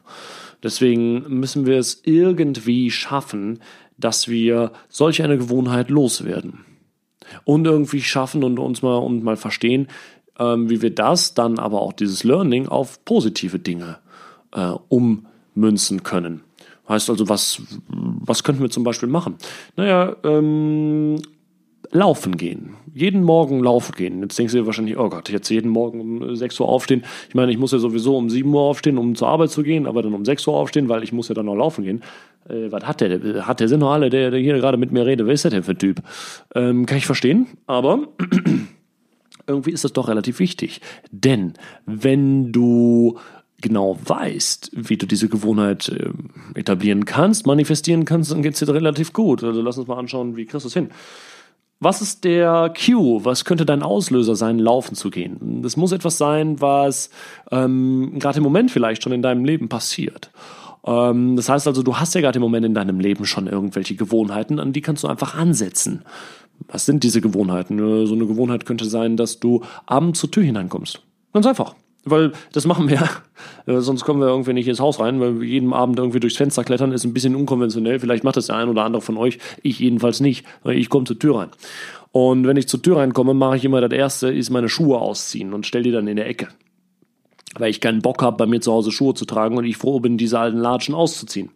Deswegen 0.64 1.40
müssen 1.40 1.68
wir 1.68 1.78
es 1.78 2.02
irgendwie 2.06 2.90
schaffen, 2.90 3.60
dass 4.00 4.28
wir 4.28 4.72
solch 4.90 5.22
eine 5.22 5.38
Gewohnheit 5.38 5.92
loswerden. 5.92 6.66
Und 7.44 7.66
irgendwie 7.66 8.02
schaffen 8.02 8.44
und 8.44 8.58
uns 8.58 8.82
mal 8.82 8.98
und 8.98 9.24
mal 9.24 9.38
verstehen, 9.38 9.88
ähm, 10.42 10.70
wie 10.70 10.82
wir 10.82 10.94
das 10.94 11.34
dann 11.34 11.60
aber 11.60 11.82
auch 11.82 11.94
dieses 11.94 12.24
Learning 12.24 12.68
auf 12.68 13.04
positive 13.06 13.60
Dinge 13.60 14.00
äh, 14.54 14.74
ummünzen 14.90 16.04
können. 16.04 16.42
Heißt 16.90 17.10
also, 17.10 17.30
was, 17.30 17.62
was 17.88 18.44
könnten 18.44 18.62
wir 18.62 18.70
zum 18.70 18.84
Beispiel 18.84 19.08
machen? 19.08 19.36
Naja, 19.78 20.16
ähm, 20.24 21.18
laufen 21.92 22.38
gehen. 22.38 22.76
Jeden 22.94 23.24
Morgen 23.24 23.64
laufen 23.64 23.94
gehen. 23.96 24.22
Jetzt 24.22 24.38
denkst 24.38 24.52
du 24.54 24.60
dir 24.60 24.66
wahrscheinlich, 24.66 24.98
oh 24.98 25.10
Gott, 25.10 25.30
jetzt 25.30 25.50
jeden 25.50 25.70
Morgen 25.70 26.02
um 26.02 26.36
6 26.36 26.60
Uhr 26.60 26.68
aufstehen. 26.68 27.04
Ich 27.30 27.36
meine, 27.36 27.52
ich 27.52 27.58
muss 27.58 27.72
ja 27.72 27.78
sowieso 27.78 28.18
um 28.18 28.30
7 28.30 28.54
Uhr 28.54 28.62
aufstehen, 28.62 28.98
um 28.98 29.16
zur 29.16 29.30
Arbeit 29.30 29.52
zu 29.52 29.64
gehen, 29.64 29.86
aber 29.86 30.02
dann 30.02 30.14
um 30.14 30.26
6 30.26 30.46
Uhr 30.48 30.56
aufstehen, 30.56 30.90
weil 30.90 31.04
ich 31.04 31.14
muss 31.14 31.30
ja 31.30 31.36
dann 31.36 31.46
noch 31.46 31.56
laufen 31.56 31.84
gehen. 31.84 32.02
Äh, 32.50 32.72
was 32.72 32.84
hat 32.84 33.02
der? 33.02 33.48
Hat 33.48 33.60
der 33.60 33.70
Sinn 33.70 33.80
noch 33.80 33.92
alle, 33.92 34.10
der, 34.10 34.32
der 34.32 34.40
hier 34.40 34.58
gerade 34.58 34.78
mit 34.78 34.92
mir 34.92 35.06
redet? 35.06 35.28
Wer 35.28 35.34
ist 35.34 35.44
der 35.44 35.52
denn 35.52 35.64
für 35.64 35.72
ein 35.72 35.78
Typ? 35.78 36.02
Ähm, 36.56 36.86
kann 36.86 36.98
ich 36.98 37.06
verstehen, 37.06 37.48
aber 37.68 38.08
irgendwie 39.52 39.72
ist 39.72 39.84
das 39.84 39.94
doch 39.94 40.08
relativ 40.08 40.40
wichtig. 40.40 40.82
Denn 41.12 41.54
wenn 41.86 42.52
du 42.52 43.20
genau 43.62 43.98
weißt, 44.04 44.72
wie 44.74 44.98
du 44.98 45.06
diese 45.06 45.30
Gewohnheit 45.30 45.90
äh, 45.90 46.10
etablieren 46.60 47.06
kannst, 47.06 47.46
manifestieren 47.46 48.06
kannst, 48.06 48.32
dann 48.32 48.42
geht 48.42 48.54
es 48.54 48.60
dir 48.60 48.74
relativ 48.74 49.14
gut. 49.14 49.44
Also 49.44 49.62
lass 49.62 49.78
uns 49.78 49.88
mal 49.88 49.98
anschauen, 49.98 50.36
wie 50.36 50.46
kriegst 50.46 50.66
du 50.66 50.68
es 50.68 50.74
hin. 50.74 50.90
Was 51.80 52.02
ist 52.02 52.26
der 52.26 52.72
Cue? 52.78 53.26
Was 53.26 53.44
könnte 53.44 53.66
dein 53.66 53.82
Auslöser 53.82 54.36
sein, 54.36 54.60
laufen 54.60 54.94
zu 54.94 55.10
gehen? 55.10 55.62
Das 55.64 55.78
muss 55.78 55.92
etwas 55.92 56.18
sein, 56.18 56.62
was 56.62 57.10
ähm, 57.50 58.20
gerade 58.20 58.38
im 58.38 58.44
Moment 58.44 58.70
vielleicht 58.70 59.02
schon 59.02 59.14
in 59.14 59.24
deinem 59.24 59.46
Leben 59.46 59.68
passiert. 59.68 60.32
Ähm, 60.86 61.36
das 61.36 61.50
heißt 61.50 61.68
also, 61.68 61.82
du 61.82 61.98
hast 61.98 62.14
ja 62.14 62.22
gerade 62.22 62.38
im 62.38 62.44
Moment 62.44 62.66
in 62.68 62.76
deinem 62.76 63.00
Leben 63.00 63.26
schon 63.26 63.48
irgendwelche 63.48 63.96
Gewohnheiten, 63.96 64.60
an 64.60 64.74
die 64.74 64.82
kannst 64.82 65.04
du 65.04 65.08
einfach 65.08 65.36
ansetzen. 65.36 66.04
Was 66.68 66.86
sind 66.86 67.04
diese 67.04 67.22
Gewohnheiten? 67.22 67.80
Äh, 67.80 68.06
so 68.06 68.14
eine 68.14 68.26
Gewohnheit 68.26 68.66
könnte 68.66 68.86
sein, 68.86 69.18
dass 69.18 69.40
du 69.40 69.64
abends 69.86 70.20
zur 70.20 70.32
Tür 70.32 70.44
hineinkommst. 70.44 71.02
Ganz 71.34 71.46
einfach. 71.46 71.76
Weil 72.04 72.32
das 72.52 72.66
machen 72.66 72.90
wir, 72.90 73.08
äh, 73.68 73.80
sonst 73.80 74.04
kommen 74.04 74.22
wir 74.22 74.28
irgendwie 74.28 74.54
nicht 74.54 74.68
ins 74.68 74.80
Haus 74.80 75.00
rein, 75.00 75.20
weil 75.20 75.40
wir 75.40 75.48
jeden 75.48 75.74
Abend 75.74 76.00
irgendwie 76.00 76.20
durchs 76.20 76.38
Fenster 76.38 76.64
klettern, 76.64 76.92
ist 76.92 77.04
ein 77.04 77.14
bisschen 77.14 77.36
unkonventionell. 77.36 78.00
Vielleicht 78.00 78.24
macht 78.24 78.38
das 78.38 78.48
der 78.48 78.56
ein 78.56 78.70
oder 78.70 78.84
andere 78.84 79.02
von 79.02 79.18
euch, 79.18 79.38
ich 79.62 79.80
jedenfalls 79.80 80.20
nicht, 80.20 80.46
weil 80.64 80.78
ich 80.78 80.90
komme 80.90 81.06
zur 81.06 81.20
Tür 81.20 81.38
rein. 81.38 81.50
Und 82.12 82.46
wenn 82.46 82.58
ich 82.58 82.68
zur 82.68 82.82
Tür 82.82 82.98
reinkomme, 82.98 83.34
mache 83.34 83.58
ich 83.58 83.66
immer 83.66 83.82
das 83.82 83.92
Erste, 83.92 84.32
ist 84.32 84.50
meine 84.50 84.68
Schuhe 84.68 85.00
ausziehen 85.00 85.54
und 85.54 85.66
stelle 85.66 85.84
die 85.84 85.92
dann 85.92 86.08
in 86.08 86.18
der 86.18 86.28
Ecke. 86.28 86.50
Weil 87.56 87.70
ich 87.70 87.82
keinen 87.82 88.02
Bock 88.02 88.22
habe, 88.22 88.38
bei 88.38 88.46
mir 88.46 88.62
zu 88.62 88.72
Hause 88.72 88.92
Schuhe 88.92 89.14
zu 89.14 89.26
tragen 89.26 89.58
und 89.58 89.66
ich 89.66 89.78
froh 89.78 90.00
bin, 90.00 90.18
diese 90.18 90.40
alten 90.40 90.58
Latschen 90.58 90.96
auszuziehen. 90.96 91.52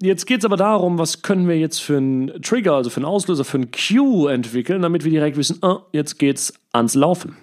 Jetzt 0.00 0.26
geht 0.26 0.40
es 0.40 0.44
aber 0.44 0.58
darum, 0.58 0.98
was 0.98 1.22
können 1.22 1.48
wir 1.48 1.58
jetzt 1.58 1.78
für 1.78 1.96
einen 1.96 2.42
Trigger, 2.42 2.74
also 2.74 2.90
für 2.90 2.98
einen 2.98 3.06
Auslöser, 3.06 3.44
für 3.44 3.56
einen 3.56 3.70
Cue 3.70 4.30
entwickeln, 4.30 4.82
damit 4.82 5.04
wir 5.04 5.10
direkt 5.10 5.38
wissen, 5.38 5.62
ah, 5.62 5.80
jetzt 5.92 6.18
geht's 6.18 6.52
ans 6.72 6.94
Laufen. 6.94 7.36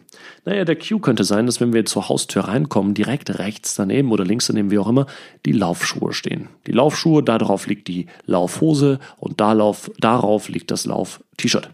Naja, 0.46 0.64
der 0.64 0.76
Cue 0.76 1.00
könnte 1.00 1.24
sein, 1.24 1.48
dass 1.48 1.60
wenn 1.60 1.74
wir 1.74 1.86
zur 1.86 2.10
Haustür 2.10 2.44
reinkommen, 2.44 2.94
direkt 2.94 3.40
rechts 3.40 3.74
daneben 3.76 4.12
oder 4.12 4.24
links 4.24 4.48
daneben, 4.48 4.70
wie 4.70 4.78
auch 4.78 4.88
immer, 4.88 5.08
die 5.48 5.52
Laufschuhe 5.52 6.14
stehen. 6.14 6.50
Die 6.68 6.74
Laufschuhe, 6.74 7.24
darauf 7.24 7.66
liegt 7.66 7.88
die 7.88 8.06
Laufhose 8.28 9.00
und 9.18 9.42
darauf, 9.42 9.90
darauf 10.00 10.48
liegt 10.48 10.70
das 10.70 10.86
Lauf-T-Shirt. 10.86 11.72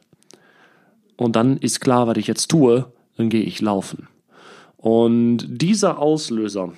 Und 1.18 1.36
dann 1.36 1.58
ist 1.58 1.82
klar, 1.82 2.08
was 2.08 2.18
ich 2.18 2.28
jetzt 2.28 2.48
tue, 2.48 2.90
dann 3.18 3.30
gehe 3.30 3.44
ich 3.44 3.60
laufen. 3.60 4.08
Und 4.78 5.40
dieser 5.46 6.00
Auslöser, 6.00 6.72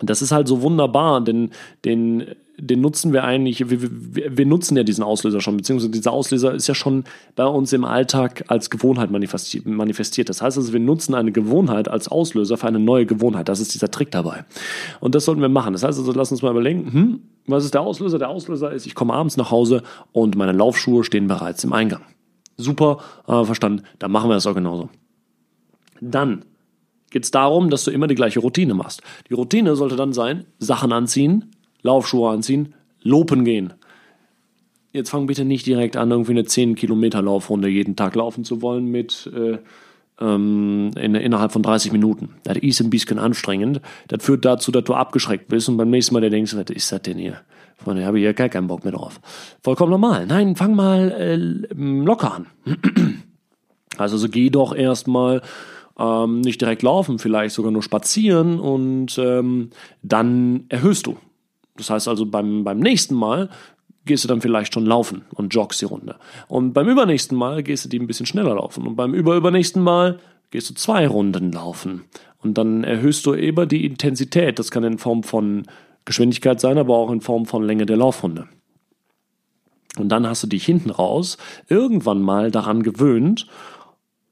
das 0.00 0.22
ist 0.22 0.32
halt 0.32 0.48
so 0.48 0.62
wunderbar, 0.62 1.20
denn 1.20 1.50
den 1.84 2.34
den 2.60 2.80
nutzen 2.80 3.12
wir 3.12 3.24
eigentlich, 3.24 3.70
wir, 3.70 3.80
wir, 3.80 4.36
wir, 4.36 4.46
nutzen 4.46 4.76
ja 4.76 4.82
diesen 4.82 5.04
Auslöser 5.04 5.40
schon, 5.40 5.56
beziehungsweise 5.56 5.90
dieser 5.90 6.12
Auslöser 6.12 6.52
ist 6.54 6.66
ja 6.66 6.74
schon 6.74 7.04
bei 7.36 7.44
uns 7.44 7.72
im 7.72 7.84
Alltag 7.84 8.44
als 8.48 8.68
Gewohnheit 8.68 9.10
manifestiert. 9.10 10.28
Das 10.28 10.42
heißt 10.42 10.56
also, 10.56 10.72
wir 10.72 10.80
nutzen 10.80 11.14
eine 11.14 11.30
Gewohnheit 11.30 11.88
als 11.88 12.08
Auslöser 12.08 12.56
für 12.56 12.66
eine 12.66 12.80
neue 12.80 13.06
Gewohnheit. 13.06 13.48
Das 13.48 13.60
ist 13.60 13.74
dieser 13.74 13.90
Trick 13.90 14.10
dabei. 14.10 14.44
Und 14.98 15.14
das 15.14 15.24
sollten 15.24 15.40
wir 15.40 15.48
machen. 15.48 15.72
Das 15.72 15.84
heißt 15.84 15.98
also, 15.98 16.12
lass 16.12 16.32
uns 16.32 16.42
mal 16.42 16.50
überlegen, 16.50 16.92
hm, 16.92 17.20
was 17.46 17.64
ist 17.64 17.74
der 17.74 17.82
Auslöser? 17.82 18.18
Der 18.18 18.28
Auslöser 18.28 18.72
ist, 18.72 18.86
ich 18.86 18.94
komme 18.94 19.14
abends 19.14 19.36
nach 19.36 19.52
Hause 19.52 19.82
und 20.12 20.36
meine 20.36 20.52
Laufschuhe 20.52 21.04
stehen 21.04 21.28
bereits 21.28 21.62
im 21.62 21.72
Eingang. 21.72 22.02
Super, 22.56 22.98
äh, 23.28 23.44
verstanden. 23.44 23.82
Dann 24.00 24.10
machen 24.10 24.28
wir 24.28 24.34
das 24.34 24.46
auch 24.46 24.54
genauso. 24.54 24.90
Dann 26.00 26.44
geht 27.10 27.24
es 27.24 27.30
darum, 27.30 27.70
dass 27.70 27.84
du 27.84 27.92
immer 27.92 28.08
die 28.08 28.16
gleiche 28.16 28.40
Routine 28.40 28.74
machst. 28.74 29.02
Die 29.28 29.34
Routine 29.34 29.76
sollte 29.76 29.96
dann 29.96 30.12
sein, 30.12 30.44
Sachen 30.58 30.92
anziehen, 30.92 31.52
Laufschuhe 31.82 32.30
anziehen, 32.30 32.74
lopen 33.02 33.44
gehen. 33.44 33.74
Jetzt 34.92 35.10
fang 35.10 35.26
bitte 35.26 35.44
nicht 35.44 35.66
direkt 35.66 35.96
an, 35.96 36.10
irgendwie 36.10 36.32
eine 36.32 36.44
10 36.44 36.74
Kilometer 36.74 37.22
Laufrunde 37.22 37.68
jeden 37.68 37.94
Tag 37.94 38.14
laufen 38.14 38.44
zu 38.44 38.62
wollen 38.62 38.86
mit 38.86 39.30
äh, 39.34 39.58
ähm, 40.20 40.90
in, 40.96 41.14
innerhalb 41.14 41.52
von 41.52 41.62
30 41.62 41.92
Minuten. 41.92 42.30
Das 42.42 42.56
ist 42.56 42.80
ein 42.80 42.90
bisschen 42.90 43.18
anstrengend. 43.18 43.80
Das 44.08 44.24
führt 44.24 44.44
dazu, 44.44 44.72
dass 44.72 44.84
du 44.84 44.94
abgeschreckt 44.94 45.48
bist 45.48 45.68
und 45.68 45.76
beim 45.76 45.90
nächsten 45.90 46.14
Mal 46.14 46.20
dir 46.20 46.30
denkst, 46.30 46.56
was 46.56 46.70
ist 46.70 46.90
das 46.90 47.02
denn 47.02 47.18
hier? 47.18 47.40
Daher 47.84 48.06
habe 48.06 48.18
ich 48.18 48.24
ja 48.24 48.32
gar 48.32 48.48
keinen 48.48 48.66
Bock 48.66 48.84
mehr 48.84 48.92
drauf. 48.92 49.20
Vollkommen 49.62 49.90
normal. 49.90 50.26
Nein, 50.26 50.56
fang 50.56 50.74
mal 50.74 51.12
äh, 51.12 51.36
locker 51.36 52.34
an. 52.34 52.46
also 53.98 54.16
so 54.16 54.28
geh 54.28 54.50
doch 54.50 54.74
erstmal 54.74 55.42
ähm, 55.98 56.40
nicht 56.40 56.60
direkt 56.60 56.82
laufen, 56.82 57.18
vielleicht 57.18 57.54
sogar 57.54 57.70
nur 57.70 57.82
spazieren 57.82 58.58
und 58.58 59.18
ähm, 59.18 59.70
dann 60.02 60.64
erhöhst 60.68 61.06
du. 61.06 61.16
Das 61.78 61.90
heißt 61.90 62.08
also, 62.08 62.26
beim, 62.26 62.64
beim 62.64 62.78
nächsten 62.78 63.14
Mal 63.14 63.48
gehst 64.04 64.24
du 64.24 64.28
dann 64.28 64.40
vielleicht 64.40 64.74
schon 64.74 64.86
laufen 64.86 65.22
und 65.34 65.54
joggst 65.54 65.80
die 65.80 65.86
Runde. 65.86 66.16
Und 66.48 66.72
beim 66.72 66.88
übernächsten 66.88 67.36
Mal 67.36 67.62
gehst 67.62 67.84
du 67.84 67.88
die 67.88 67.98
ein 67.98 68.06
bisschen 68.06 68.26
schneller 68.26 68.54
laufen. 68.54 68.86
Und 68.86 68.96
beim 68.96 69.14
überübernächsten 69.14 69.82
Mal 69.82 70.18
gehst 70.50 70.70
du 70.70 70.74
zwei 70.74 71.06
Runden 71.06 71.52
laufen. 71.52 72.04
Und 72.42 72.58
dann 72.58 72.84
erhöhst 72.84 73.26
du 73.26 73.34
eben 73.34 73.68
die 73.68 73.84
Intensität. 73.84 74.58
Das 74.58 74.70
kann 74.70 74.84
in 74.84 74.98
Form 74.98 75.22
von 75.22 75.64
Geschwindigkeit 76.04 76.60
sein, 76.60 76.78
aber 76.78 76.96
auch 76.96 77.10
in 77.10 77.20
Form 77.20 77.46
von 77.46 77.62
Länge 77.62 77.86
der 77.86 77.96
Laufrunde. 77.96 78.48
Und 79.98 80.08
dann 80.10 80.26
hast 80.26 80.42
du 80.42 80.46
dich 80.46 80.64
hinten 80.64 80.90
raus 80.90 81.38
irgendwann 81.68 82.22
mal 82.22 82.50
daran 82.50 82.82
gewöhnt 82.82 83.46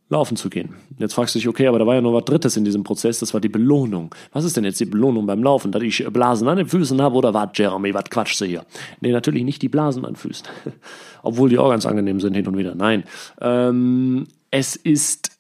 laufen 0.09 0.37
zu 0.37 0.49
gehen. 0.51 0.75
Jetzt 0.99 1.15
fragst 1.15 1.35
du 1.35 1.39
dich, 1.39 1.49
okay, 1.49 1.67
aber 1.67 1.79
da 1.79 1.87
war 1.87 1.97
ja 1.97 2.01
noch 2.01 2.13
was 2.13 2.25
Drittes 2.25 2.57
in 2.57 2.65
diesem 2.65 2.85
Prozess, 2.85 3.19
das 3.19 3.35
war 3.35 3.41
die 3.41 3.49
Belohnung. 3.49 4.15
Was 4.33 4.45
ist 4.45 4.57
denn 4.57 4.65
jetzt 4.65 4.79
die 4.79 4.85
Belohnung 4.85 5.27
beim 5.27 5.43
Laufen? 5.43 5.73
Dass 5.73 5.83
ich 5.83 6.05
Blasen 6.13 6.47
an 6.49 6.59
den 6.59 6.69
Füßen 6.69 7.01
habe 7.03 7.17
oder 7.17 7.35
was, 7.35 7.51
Jeremy, 7.55 7.93
was 7.93 8.05
quatschst 8.05 8.41
du 8.41 8.45
hier? 8.45 8.65
Nee, 9.01 9.11
natürlich 9.11 9.45
nicht 9.45 9.63
die 9.63 9.69
Blasen 9.69 10.05
an 10.05 10.15
Füßen. 10.15 10.47
Obwohl 11.23 11.49
die 11.49 11.59
auch 11.59 11.71
ganz 11.71 11.87
angenehm 11.87 12.21
sind 12.21 12.35
hin 12.35 12.47
und 12.47 12.57
wieder. 12.57 12.75
Nein. 12.75 13.05
Ähm, 13.41 14.27
es 14.51 14.77
ist 14.77 15.36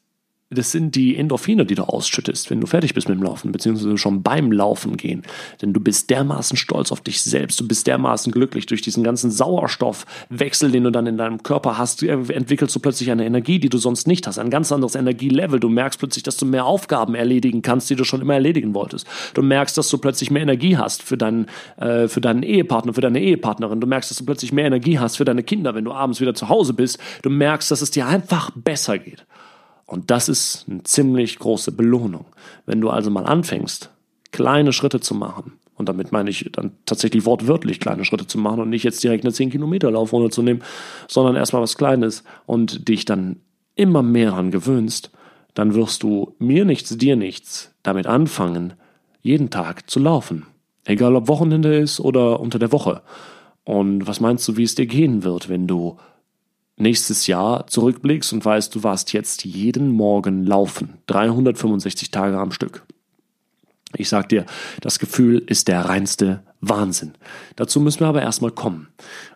das 0.50 0.70
sind 0.70 0.94
die 0.94 1.16
Endorphine, 1.16 1.66
die 1.66 1.74
du 1.74 1.82
ausschüttest, 1.82 2.50
wenn 2.50 2.60
du 2.60 2.68
fertig 2.68 2.94
bist 2.94 3.08
mit 3.08 3.18
dem 3.18 3.24
Laufen, 3.24 3.50
beziehungsweise 3.50 3.98
schon 3.98 4.22
beim 4.22 4.52
Laufen 4.52 4.96
gehen. 4.96 5.22
Denn 5.60 5.72
du 5.72 5.80
bist 5.80 6.08
dermaßen 6.08 6.56
stolz 6.56 6.92
auf 6.92 7.00
dich 7.00 7.20
selbst, 7.20 7.58
du 7.58 7.66
bist 7.66 7.88
dermaßen 7.88 8.32
glücklich 8.32 8.66
durch 8.66 8.80
diesen 8.80 9.02
ganzen 9.02 9.32
Sauerstoffwechsel, 9.32 10.70
den 10.70 10.84
du 10.84 10.90
dann 10.90 11.08
in 11.08 11.16
deinem 11.16 11.42
Körper 11.42 11.78
hast, 11.78 12.04
entwickelst 12.04 12.76
du 12.76 12.78
plötzlich 12.78 13.10
eine 13.10 13.26
Energie, 13.26 13.58
die 13.58 13.68
du 13.68 13.78
sonst 13.78 14.06
nicht 14.06 14.28
hast, 14.28 14.38
ein 14.38 14.50
ganz 14.50 14.70
anderes 14.70 14.94
Energielevel. 14.94 15.58
Du 15.58 15.68
merkst 15.68 15.98
plötzlich, 15.98 16.22
dass 16.22 16.36
du 16.36 16.46
mehr 16.46 16.64
Aufgaben 16.64 17.16
erledigen 17.16 17.62
kannst, 17.62 17.90
die 17.90 17.96
du 17.96 18.04
schon 18.04 18.20
immer 18.20 18.34
erledigen 18.34 18.72
wolltest. 18.72 19.04
Du 19.34 19.42
merkst, 19.42 19.76
dass 19.76 19.88
du 19.88 19.98
plötzlich 19.98 20.30
mehr 20.30 20.42
Energie 20.42 20.76
hast 20.76 21.02
für 21.02 21.16
deinen, 21.16 21.46
äh, 21.76 22.06
für 22.06 22.20
deinen 22.20 22.44
Ehepartner, 22.44 22.94
für 22.94 23.00
deine 23.00 23.20
Ehepartnerin. 23.20 23.80
Du 23.80 23.88
merkst, 23.88 24.12
dass 24.12 24.18
du 24.18 24.24
plötzlich 24.24 24.52
mehr 24.52 24.66
Energie 24.66 25.00
hast 25.00 25.16
für 25.16 25.24
deine 25.24 25.42
Kinder, 25.42 25.74
wenn 25.74 25.84
du 25.84 25.92
abends 25.92 26.20
wieder 26.20 26.34
zu 26.34 26.48
Hause 26.48 26.72
bist. 26.72 26.98
Du 27.22 27.30
merkst, 27.30 27.68
dass 27.68 27.82
es 27.82 27.90
dir 27.90 28.06
einfach 28.06 28.52
besser 28.54 28.98
geht. 28.98 29.26
Und 29.86 30.10
das 30.10 30.28
ist 30.28 30.66
eine 30.68 30.82
ziemlich 30.82 31.38
große 31.38 31.72
Belohnung. 31.72 32.26
Wenn 32.66 32.80
du 32.80 32.90
also 32.90 33.10
mal 33.10 33.24
anfängst, 33.24 33.90
kleine 34.32 34.72
Schritte 34.72 35.00
zu 35.00 35.14
machen, 35.14 35.52
und 35.76 35.88
damit 35.88 36.10
meine 36.10 36.30
ich 36.30 36.50
dann 36.52 36.72
tatsächlich 36.86 37.26
wortwörtlich 37.26 37.80
kleine 37.80 38.04
Schritte 38.04 38.26
zu 38.26 38.38
machen 38.38 38.60
und 38.60 38.70
nicht 38.70 38.82
jetzt 38.82 39.04
direkt 39.04 39.24
eine 39.24 39.32
10 39.32 39.50
Kilometer 39.50 39.90
Laufrunde 39.90 40.30
zu 40.30 40.42
nehmen, 40.42 40.62
sondern 41.06 41.36
erstmal 41.36 41.62
was 41.62 41.76
Kleines 41.76 42.24
und 42.46 42.88
dich 42.88 43.04
dann 43.04 43.40
immer 43.74 44.02
mehr 44.02 44.30
daran 44.30 44.50
gewöhnst, 44.50 45.10
dann 45.54 45.74
wirst 45.74 46.02
du 46.02 46.34
mir 46.38 46.64
nichts, 46.64 46.96
dir 46.96 47.16
nichts 47.16 47.74
damit 47.82 48.06
anfangen, 48.06 48.72
jeden 49.22 49.50
Tag 49.50 49.88
zu 49.88 50.00
laufen. 50.00 50.46
Egal 50.84 51.14
ob 51.14 51.28
Wochenende 51.28 51.76
ist 51.76 52.00
oder 52.00 52.40
unter 52.40 52.58
der 52.58 52.72
Woche. 52.72 53.02
Und 53.64 54.06
was 54.06 54.20
meinst 54.20 54.46
du, 54.48 54.56
wie 54.56 54.62
es 54.62 54.76
dir 54.76 54.86
gehen 54.86 55.24
wird, 55.24 55.48
wenn 55.48 55.66
du 55.66 55.98
nächstes 56.76 57.26
Jahr 57.26 57.66
zurückblickst 57.66 58.32
und 58.32 58.44
weißt, 58.44 58.74
du 58.74 58.82
warst 58.82 59.12
jetzt 59.12 59.44
jeden 59.44 59.90
Morgen 59.90 60.44
laufen, 60.44 60.94
365 61.06 62.10
Tage 62.10 62.38
am 62.38 62.52
Stück. 62.52 62.84
Ich 63.96 64.08
sag 64.08 64.28
dir, 64.28 64.44
das 64.80 64.98
Gefühl 64.98 65.42
ist 65.46 65.68
der 65.68 65.80
reinste 65.82 66.42
Wahnsinn. 66.60 67.12
Dazu 67.54 67.80
müssen 67.80 68.00
wir 68.00 68.08
aber 68.08 68.22
erstmal 68.22 68.50
kommen. 68.50 68.88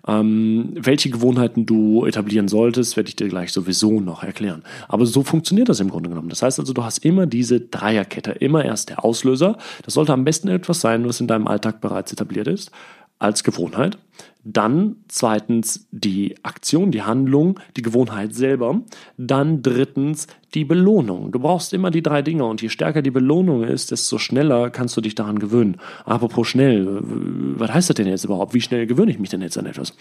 Ähm, 0.06 0.72
welche 0.74 1.10
Gewohnheiten 1.10 1.66
du 1.66 2.04
etablieren 2.04 2.48
solltest, 2.48 2.96
werde 2.96 3.08
ich 3.08 3.16
dir 3.16 3.28
gleich 3.28 3.52
sowieso 3.52 4.00
noch 4.00 4.22
erklären. 4.22 4.62
Aber 4.88 5.06
so 5.06 5.22
funktioniert 5.22 5.68
das 5.68 5.80
im 5.80 5.90
Grunde 5.90 6.08
genommen. 6.08 6.28
Das 6.28 6.42
heißt 6.42 6.58
also, 6.58 6.72
du 6.72 6.84
hast 6.84 7.04
immer 7.04 7.26
diese 7.26 7.60
Dreierkette. 7.60 8.32
Immer 8.32 8.64
erst 8.64 8.90
der 8.90 9.04
Auslöser. 9.04 9.56
Das 9.84 9.94
sollte 9.94 10.12
am 10.12 10.24
besten 10.24 10.48
etwas 10.48 10.80
sein, 10.80 11.06
was 11.06 11.20
in 11.20 11.26
deinem 11.26 11.46
Alltag 11.46 11.80
bereits 11.80 12.12
etabliert 12.12 12.48
ist 12.48 12.70
als 13.20 13.44
Gewohnheit. 13.44 13.98
Dann 14.42 14.96
zweitens 15.08 15.86
die 15.92 16.34
Aktion, 16.42 16.90
die 16.90 17.02
Handlung, 17.02 17.60
die 17.76 17.82
Gewohnheit 17.82 18.34
selber. 18.34 18.80
Dann 19.18 19.62
drittens 19.62 20.26
die 20.54 20.64
Belohnung. 20.64 21.30
Du 21.30 21.38
brauchst 21.38 21.72
immer 21.74 21.90
die 21.90 22.02
drei 22.02 22.22
Dinge 22.22 22.46
und 22.46 22.62
je 22.62 22.70
stärker 22.70 23.02
die 23.02 23.10
Belohnung 23.10 23.62
ist, 23.62 23.90
desto 23.90 24.18
schneller 24.18 24.70
kannst 24.70 24.96
du 24.96 25.02
dich 25.02 25.14
daran 25.14 25.38
gewöhnen. 25.38 25.76
Apropos 26.06 26.48
schnell, 26.48 27.00
was 27.02 27.72
heißt 27.72 27.90
das 27.90 27.96
denn 27.96 28.08
jetzt 28.08 28.24
überhaupt? 28.24 28.54
Wie 28.54 28.62
schnell 28.62 28.86
gewöhne 28.86 29.10
ich 29.10 29.18
mich 29.18 29.30
denn 29.30 29.42
jetzt 29.42 29.58
an 29.58 29.66
etwas? 29.66 29.94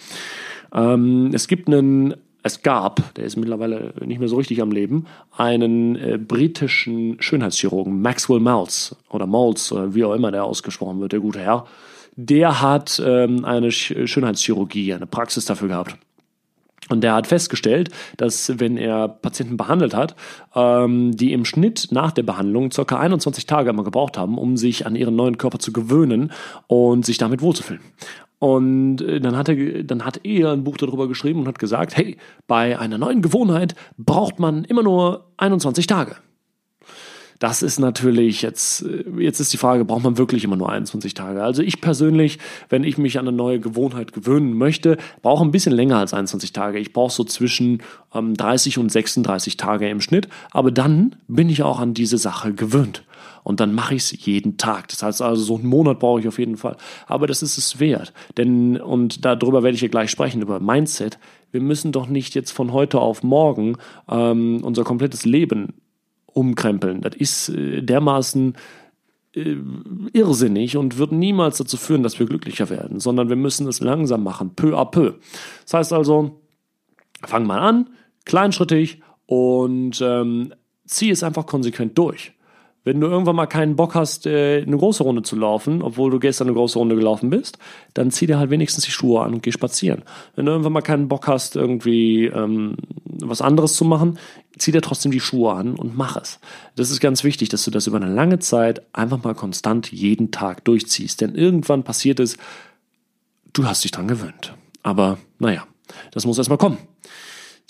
Ähm, 0.73 1.31
es 1.33 1.47
gibt 1.47 1.67
einen 1.67 2.15
es 2.41 2.61
gab, 2.61 3.13
der 3.15 3.25
ist 3.25 3.35
mittlerweile 3.35 3.93
nicht 4.05 4.19
mehr 4.19 4.29
so 4.29 4.37
richtig 4.37 4.61
am 4.61 4.71
Leben, 4.71 5.07
einen 5.35 5.97
äh, 5.97 6.17
britischen 6.17 7.21
Schönheitschirurgen, 7.21 8.01
Maxwell 8.01 8.39
Maltz 8.39 8.95
oder 9.09 9.27
Maltz 9.27 9.73
oder 9.73 9.93
wie 9.93 10.05
auch 10.05 10.13
immer 10.13 10.31
der 10.31 10.45
ausgesprochen 10.45 11.01
wird, 11.01 11.11
der 11.11 11.19
gute 11.19 11.39
Herr 11.39 11.65
der 12.21 12.61
hat 12.61 13.01
ähm, 13.05 13.45
eine 13.45 13.71
Schönheitschirurgie, 13.71 14.93
eine 14.93 15.07
Praxis 15.07 15.45
dafür 15.45 15.69
gehabt. 15.69 15.95
Und 16.89 17.01
der 17.01 17.13
hat 17.13 17.27
festgestellt, 17.27 17.91
dass 18.17 18.59
wenn 18.59 18.75
er 18.75 19.07
Patienten 19.07 19.55
behandelt 19.55 19.93
hat, 19.93 20.15
ähm, 20.53 21.15
die 21.15 21.31
im 21.31 21.45
Schnitt 21.45 21.89
nach 21.91 22.11
der 22.11 22.23
Behandlung 22.23 22.71
ca. 22.71 22.99
21 22.99 23.45
Tage 23.45 23.69
immer 23.69 23.83
gebraucht 23.83 24.17
haben, 24.17 24.37
um 24.37 24.57
sich 24.57 24.85
an 24.85 24.95
ihren 24.95 25.15
neuen 25.15 25.37
Körper 25.37 25.59
zu 25.59 25.71
gewöhnen 25.71 26.31
und 26.67 27.05
sich 27.05 27.17
damit 27.17 27.41
wohlzufühlen. 27.41 27.81
Und 28.39 29.01
äh, 29.01 29.21
dann 29.21 29.37
hat, 29.37 29.47
er, 29.47 29.83
dann 29.83 30.03
hat 30.03 30.25
er 30.25 30.51
ein 30.51 30.63
Buch 30.65 30.77
darüber 30.77 31.07
geschrieben 31.07 31.41
und 31.41 31.47
hat 31.47 31.59
gesagt, 31.59 31.95
hey, 31.95 32.17
bei 32.47 32.77
einer 32.77 32.97
neuen 32.97 33.21
Gewohnheit 33.21 33.75
braucht 33.97 34.39
man 34.39 34.65
immer 34.65 34.83
nur 34.83 35.27
21 35.37 35.87
Tage. 35.87 36.17
Das 37.39 37.61
ist 37.61 37.79
natürlich 37.79 38.41
jetzt, 38.41 38.83
äh, 38.83 39.03
jetzt 39.17 39.39
ist 39.39 39.53
die 39.53 39.57
Frage, 39.57 39.85
braucht 39.85 40.03
man 40.03 40.17
wirklich 40.17 40.43
immer 40.43 40.57
nur 40.57 40.69
21 40.69 41.13
Tage? 41.13 41.41
Also 41.41 41.63
ich 41.63 41.79
persönlich, 41.79 42.37
wenn 42.67 42.83
ich 42.83 42.97
mich 42.97 43.17
an 43.17 43.27
eine 43.27 43.35
neue 43.35 43.61
Gewohnheit 43.61 44.11
gewöhnen 44.11 44.53
möchte, 44.53 44.97
brauche 45.21 45.43
ein 45.43 45.51
bisschen 45.51 45.73
länger 45.73 45.97
als 45.97 46.13
21 46.13 46.51
Tage. 46.51 46.79
Ich 46.79 46.91
brauche 46.91 47.13
so 47.13 47.23
zwischen 47.23 47.81
ähm, 48.13 48.35
30 48.35 48.77
und 48.77 48.91
36 48.91 49.55
Tage 49.55 49.89
im 49.89 50.01
Schnitt. 50.01 50.27
Aber 50.51 50.69
dann 50.69 51.15
bin 51.27 51.49
ich 51.49 51.63
auch 51.63 51.79
an 51.79 51.93
diese 51.93 52.17
Sache 52.17 52.53
gewöhnt. 52.53 53.03
Und 53.43 53.61
dann 53.61 53.73
mache 53.73 53.95
ich 53.95 54.03
es 54.03 54.25
jeden 54.25 54.57
Tag. 54.57 54.89
Das 54.89 55.01
heißt 55.01 55.21
also, 55.21 55.41
so 55.41 55.55
einen 55.55 55.67
Monat 55.67 55.99
brauche 55.99 56.19
ich 56.19 56.27
auf 56.27 56.39
jeden 56.39 56.57
Fall. 56.57 56.75
Aber 57.07 57.25
das 57.25 57.41
ist 57.41 57.57
es 57.57 57.79
wert. 57.79 58.13
Denn, 58.37 58.79
und 58.79 59.23
darüber 59.23 59.63
werde 59.63 59.75
ich 59.75 59.81
ja 59.81 59.87
gleich 59.87 60.11
sprechen, 60.11 60.41
über 60.41 60.59
Mindset. 60.59 61.17
Wir 61.51 61.61
müssen 61.61 61.93
doch 61.93 62.07
nicht 62.07 62.35
jetzt 62.35 62.51
von 62.51 62.73
heute 62.73 62.99
auf 62.99 63.23
morgen 63.23 63.77
ähm, 64.09 64.59
unser 64.61 64.83
komplettes 64.83 65.25
Leben 65.25 65.73
umkrempeln. 66.33 67.01
Das 67.01 67.15
ist 67.15 67.49
äh, 67.49 67.81
dermaßen 67.81 68.55
äh, 69.35 69.55
irrsinnig 70.13 70.77
und 70.77 70.97
wird 70.97 71.11
niemals 71.11 71.57
dazu 71.57 71.77
führen, 71.77 72.03
dass 72.03 72.19
wir 72.19 72.25
glücklicher 72.25 72.69
werden, 72.69 72.99
sondern 72.99 73.29
wir 73.29 73.35
müssen 73.35 73.67
es 73.67 73.79
langsam 73.79 74.23
machen, 74.23 74.55
peu 74.55 74.77
à 74.77 74.85
peu. 74.85 75.13
Das 75.63 75.73
heißt 75.73 75.93
also, 75.93 76.41
fang 77.25 77.45
mal 77.45 77.59
an, 77.59 77.89
kleinschrittig 78.25 79.01
und 79.25 80.01
ähm, 80.01 80.53
zieh 80.85 81.11
es 81.11 81.23
einfach 81.23 81.45
konsequent 81.45 81.97
durch. 81.97 82.33
Wenn 82.85 83.01
du 83.01 83.07
irgendwann 83.07 83.35
mal 83.35 83.45
keinen 83.45 83.75
Bock 83.75 83.93
hast, 83.93 84.25
äh, 84.25 84.63
eine 84.65 84.77
große 84.77 85.03
Runde 85.03 85.21
zu 85.21 85.35
laufen, 85.35 85.83
obwohl 85.83 86.09
du 86.09 86.19
gestern 86.19 86.47
eine 86.47 86.55
große 86.55 86.79
Runde 86.79 86.95
gelaufen 86.95 87.29
bist, 87.29 87.59
dann 87.93 88.09
zieh 88.09 88.25
dir 88.25 88.39
halt 88.39 88.49
wenigstens 88.49 88.85
die 88.85 88.91
Schuhe 88.91 89.21
an 89.21 89.33
und 89.33 89.43
geh 89.43 89.51
spazieren. 89.51 90.03
Wenn 90.35 90.45
du 90.45 90.53
irgendwann 90.53 90.73
mal 90.73 90.81
keinen 90.81 91.07
Bock 91.07 91.27
hast, 91.27 91.55
irgendwie 91.55 92.25
ähm, 92.25 92.77
was 93.23 93.41
anderes 93.41 93.75
zu 93.75 93.85
machen, 93.85 94.17
zieh 94.57 94.71
dir 94.71 94.81
trotzdem 94.81 95.11
die 95.11 95.19
Schuhe 95.19 95.53
an 95.53 95.75
und 95.75 95.97
mach 95.97 96.17
es. 96.17 96.39
Das 96.75 96.91
ist 96.91 96.99
ganz 96.99 97.23
wichtig, 97.23 97.49
dass 97.49 97.63
du 97.63 97.71
das 97.71 97.87
über 97.87 97.97
eine 97.97 98.13
lange 98.13 98.39
Zeit 98.39 98.81
einfach 98.93 99.23
mal 99.23 99.35
konstant 99.35 99.91
jeden 99.91 100.31
Tag 100.31 100.65
durchziehst. 100.65 101.21
Denn 101.21 101.35
irgendwann 101.35 101.83
passiert 101.83 102.19
es, 102.19 102.37
du 103.53 103.65
hast 103.65 103.83
dich 103.83 103.91
dran 103.91 104.07
gewöhnt. 104.07 104.53
Aber 104.83 105.17
naja, 105.39 105.65
das 106.11 106.25
muss 106.25 106.37
erstmal 106.37 106.57
kommen. 106.57 106.77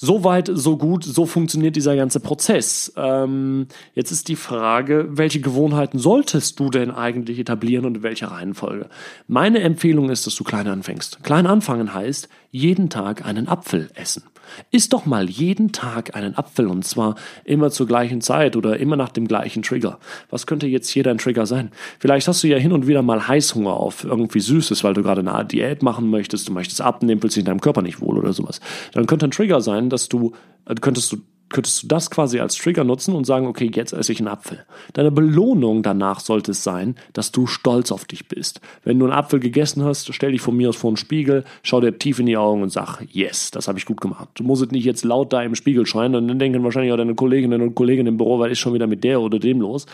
So 0.01 0.23
weit, 0.23 0.49
so 0.53 0.77
gut, 0.77 1.03
so 1.03 1.25
funktioniert 1.25 1.75
dieser 1.75 1.97
ganze 1.97 2.21
Prozess. 2.21 2.93
Ähm, 2.95 3.67
jetzt 3.95 4.11
ist 4.11 4.29
die 4.29 4.37
Frage, 4.37 5.09
welche 5.09 5.41
Gewohnheiten 5.41 5.99
solltest 5.99 6.57
du 6.61 6.69
denn 6.69 6.89
eigentlich 6.89 7.37
etablieren 7.37 7.83
und 7.83 7.97
in 7.97 8.03
welcher 8.03 8.27
Reihenfolge? 8.27 8.87
Meine 9.27 9.59
Empfehlung 9.59 10.09
ist, 10.09 10.25
dass 10.25 10.35
du 10.35 10.45
klein 10.45 10.67
anfängst. 10.67 11.21
Klein 11.23 11.45
anfangen 11.45 11.93
heißt, 11.93 12.29
jeden 12.49 12.89
Tag 12.89 13.25
einen 13.25 13.49
Apfel 13.49 13.89
essen. 13.93 14.23
Iss 14.71 14.89
doch 14.89 15.05
mal 15.05 15.29
jeden 15.29 15.71
Tag 15.71 16.15
einen 16.15 16.35
Apfel 16.35 16.67
und 16.67 16.85
zwar 16.85 17.15
immer 17.43 17.71
zur 17.71 17.87
gleichen 17.87 18.21
Zeit 18.21 18.55
oder 18.55 18.77
immer 18.77 18.95
nach 18.95 19.09
dem 19.09 19.27
gleichen 19.27 19.63
Trigger. 19.63 19.99
Was 20.29 20.47
könnte 20.47 20.67
jetzt 20.67 20.89
hier 20.89 21.03
dein 21.03 21.17
Trigger 21.17 21.45
sein? 21.45 21.71
Vielleicht 21.99 22.27
hast 22.27 22.43
du 22.43 22.47
ja 22.47 22.57
hin 22.57 22.71
und 22.71 22.87
wieder 22.87 23.01
mal 23.01 23.27
Heißhunger 23.27 23.73
auf 23.73 24.03
irgendwie 24.03 24.39
Süßes, 24.39 24.83
weil 24.83 24.93
du 24.93 25.03
gerade 25.03 25.21
eine 25.21 25.33
Art 25.33 25.51
Diät 25.51 25.83
machen 25.83 26.09
möchtest, 26.09 26.47
du 26.47 26.53
möchtest 26.53 26.81
abnehmen, 26.81 27.21
fühlst 27.21 27.35
dich 27.35 27.41
in 27.41 27.45
deinem 27.45 27.61
Körper 27.61 27.81
nicht 27.81 28.01
wohl 28.01 28.17
oder 28.17 28.33
sowas. 28.33 28.59
Dann 28.93 29.05
könnte 29.05 29.27
ein 29.27 29.31
Trigger 29.31 29.61
sein, 29.61 29.89
dass 29.89 30.09
du, 30.09 30.33
äh, 30.65 30.75
könntest 30.75 31.11
du 31.11 31.17
könntest 31.49 31.83
du 31.83 31.87
das 31.87 32.09
quasi 32.09 32.39
als 32.39 32.55
Trigger 32.55 32.83
nutzen 32.83 33.15
und 33.15 33.25
sagen, 33.25 33.47
okay, 33.47 33.71
jetzt 33.73 33.93
esse 33.93 34.11
ich 34.11 34.19
einen 34.19 34.27
Apfel. 34.27 34.65
Deine 34.93 35.11
Belohnung 35.11 35.83
danach 35.83 36.19
sollte 36.19 36.51
es 36.51 36.63
sein, 36.63 36.95
dass 37.13 37.31
du 37.31 37.47
stolz 37.47 37.91
auf 37.91 38.05
dich 38.05 38.27
bist. 38.27 38.61
Wenn 38.83 38.99
du 38.99 39.05
einen 39.05 39.13
Apfel 39.13 39.39
gegessen 39.39 39.83
hast, 39.83 40.13
stell 40.13 40.31
dich 40.31 40.41
von 40.41 40.55
mir 40.55 40.69
aus 40.69 40.75
vor 40.75 40.89
einen 40.89 40.97
Spiegel, 40.97 41.43
schau 41.63 41.81
dir 41.81 41.97
tief 41.97 42.19
in 42.19 42.25
die 42.25 42.37
Augen 42.37 42.61
und 42.61 42.71
sag, 42.71 43.01
yes, 43.11 43.51
das 43.51 43.67
habe 43.67 43.79
ich 43.79 43.85
gut 43.85 44.01
gemacht. 44.01 44.29
Du 44.35 44.43
musst 44.43 44.71
nicht 44.71 44.85
jetzt 44.85 45.03
laut 45.03 45.33
da 45.33 45.41
im 45.41 45.55
Spiegel 45.55 45.85
schreien 45.85 46.15
und 46.15 46.27
dann 46.27 46.39
denken 46.39 46.63
wahrscheinlich 46.63 46.93
auch 46.93 46.97
deine 46.97 47.15
Kolleginnen 47.15 47.61
und 47.61 47.75
Kollegen 47.75 48.07
im 48.07 48.17
Büro, 48.17 48.39
was 48.39 48.51
ist 48.51 48.59
schon 48.59 48.73
wieder 48.73 48.87
mit 48.87 49.03
der 49.03 49.21
oder 49.21 49.39
dem 49.39 49.61
los? 49.61 49.85